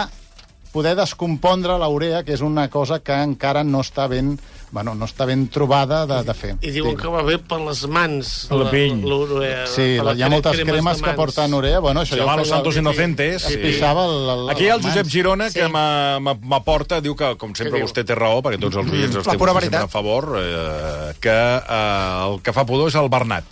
poder 0.73 0.95
descompondre 0.97 1.79
la 1.79 1.89
urea, 1.89 2.23
que 2.25 2.33
és 2.37 2.41
una 2.45 2.69
cosa 2.71 3.01
que 3.01 3.13
encara 3.13 3.65
no 3.65 3.81
està 3.81 4.07
ben, 4.09 4.39
bueno, 4.71 4.95
no 4.95 5.07
està 5.09 5.25
ben 5.27 5.47
trobada 5.49 6.05
de, 6.07 6.19
de 6.25 6.35
fer. 6.37 6.51
I 6.61 6.71
diuen 6.75 6.97
que 6.97 7.09
va 7.09 7.23
bé 7.25 7.39
per 7.39 7.59
les 7.65 7.87
mans. 7.89 8.47
A 8.53 8.59
la 8.61 8.71
pell. 8.71 9.01
l'urea, 9.03 9.67
Sí, 9.67 9.97
la 10.05 10.13
hi 10.15 10.23
ha 10.23 10.29
moltes 10.29 10.61
cremes 10.61 11.01
que 11.03 11.15
porten 11.17 11.55
urea. 11.55 11.81
Bueno, 11.81 12.03
això 12.05 12.15
Se 12.19 12.23
ja 12.23 12.37
Los 12.37 12.49
Santos 12.49 12.77
Inocentes. 12.77 13.45
Es 13.49 13.57
pixava 13.57 14.05
el, 14.07 14.29
el, 14.37 14.51
Aquí 14.51 14.65
hi 14.65 14.69
ha 14.69 14.77
el 14.77 14.83
Josep. 14.83 15.09
Girona, 15.09 15.51
Sí. 15.51 15.59
que 15.61 15.69
m'ha- 15.69 16.21
m'ha- 16.21 16.37
m'aporta, 16.41 17.01
diu 17.01 17.17
que, 17.17 17.35
com 17.39 17.55
sempre, 17.55 17.83
vostè 17.83 18.05
té 18.05 18.15
raó, 18.15 18.43
perquè 18.43 18.61
tots 18.61 18.77
els 18.77 18.91
oients 18.93 19.17
té 19.17 19.23
pura 19.23 19.25
vostè 19.25 19.39
sempre 19.39 19.55
veritat. 19.55 19.83
a 19.85 19.89
favor, 19.89 20.37
eh, 20.39 21.15
que 21.21 21.31
eh, 21.33 22.27
el 22.29 22.43
que 22.43 22.53
fa 22.53 22.67
pudor 22.67 22.89
és 22.89 22.95
el 22.95 23.09
Bernat. 23.09 23.45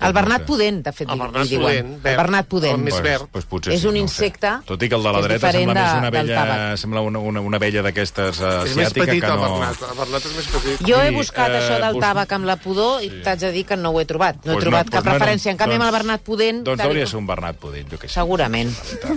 El 0.00 0.12
Bernat 0.12 0.42
Pudent, 0.44 0.82
de 0.84 0.92
fet, 0.92 1.08
El 1.08 1.14
li- 1.14 1.20
Bernat 1.22 1.42
li 1.44 1.48
diuen. 1.48 1.62
Pudent, 1.64 1.86
El 1.94 2.00
verd. 2.02 2.16
Bernat 2.18 2.46
Pudent. 2.46 2.74
El 2.74 2.82
més 2.84 2.94
Pues- 2.94 3.02
verd. 3.04 3.28
Pues 3.32 3.44
potser 3.46 3.72
És 3.74 3.80
sí, 3.80 3.86
un 3.86 3.94
no 3.94 4.00
insecte 4.00 4.46
sé. 4.48 4.64
Tot 4.66 4.82
i 4.82 4.88
que 4.88 4.94
el 4.96 5.02
de 5.02 5.12
la 5.12 5.20
que 5.20 5.28
dreta 5.28 5.52
sembla 5.52 5.74
més 5.74 5.92
de- 5.92 5.98
una 5.98 6.10
vella, 6.10 6.76
sembla 6.76 7.00
una, 7.00 7.18
una, 7.20 7.40
una 7.40 7.58
vella 7.58 7.82
d'aquestes 7.82 8.40
uh, 8.40 8.64
És 8.66 8.74
més 8.76 8.86
asiàtica 8.88 9.06
petit, 9.06 9.20
que 9.24 9.30
el 9.30 9.36
no... 9.36 9.58
Bernat. 9.58 9.76
El 9.90 9.96
Bernat 9.98 10.24
és 10.26 10.36
més 10.36 10.46
petit. 10.54 10.82
Jo 10.88 11.00
he 11.02 11.10
buscat 11.12 11.50
eh, 11.50 11.58
això 11.60 11.78
del 11.80 11.94
bus- 11.94 12.02
tabac 12.02 12.32
amb 12.32 12.44
la 12.44 12.56
pudor 12.56 13.02
i 13.02 13.08
t'haig 13.22 13.38
de 13.40 13.52
dir 13.52 13.64
que 13.66 13.76
no 13.76 13.90
ho 13.90 14.00
he 14.00 14.04
trobat. 14.04 14.34
No 14.44 14.52
Pues 14.52 14.56
he 14.56 14.60
trobat 14.66 14.86
no, 14.86 14.90
cap 14.90 15.02
pues 15.04 15.12
no, 15.12 15.18
referència. 15.18 15.50
En 15.50 15.56
canvi, 15.56 15.74
amb 15.74 15.82
el 15.84 15.88
doncs- 15.90 15.98
Bernat 16.02 16.20
Pudent... 16.22 16.64
Doncs 16.64 16.80
i 16.82 16.86
hauria 16.86 17.00
de 17.04 17.06
ser 17.10 17.18
un 17.18 17.26
Bernat 17.26 17.56
Pudent, 17.56 17.88
jo 17.90 17.96
què 17.98 18.08
sé. 18.08 18.14
Segurament. 18.18 18.74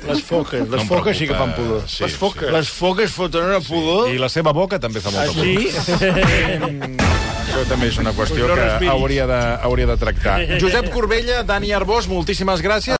Les 0.08 0.22
foques, 0.24 0.62
les 0.70 0.70
No 0.84 0.86
foques 0.86 1.18
sí 1.18 1.28
que 1.28 1.34
fan 1.36 1.54
pudor. 1.56 1.84
Sí, 1.88 2.04
Les 2.04 2.14
foques. 2.14 2.52
Les 2.52 2.70
foques 2.70 3.12
foten 3.12 3.44
una 3.44 3.60
pudor... 3.60 4.10
I 4.14 4.18
la 4.22 4.30
seva 4.30 4.54
boca 4.54 4.80
també 4.80 5.02
fa 5.02 5.10
molta 5.12 5.32
Ah, 5.32 5.34
sí? 5.34 5.70
Això 7.58 7.72
també 7.74 7.88
és 7.90 7.96
una 7.98 8.12
qüestió 8.14 8.46
que 8.54 8.90
hauria 8.92 9.24
de, 9.26 9.38
hauria 9.66 9.88
de 9.90 9.96
tractar. 9.98 10.36
Josep 10.62 10.92
Corbella, 10.94 11.40
Dani 11.42 11.72
Arbós, 11.74 12.06
moltíssimes 12.06 12.62
gràcies. 12.62 12.94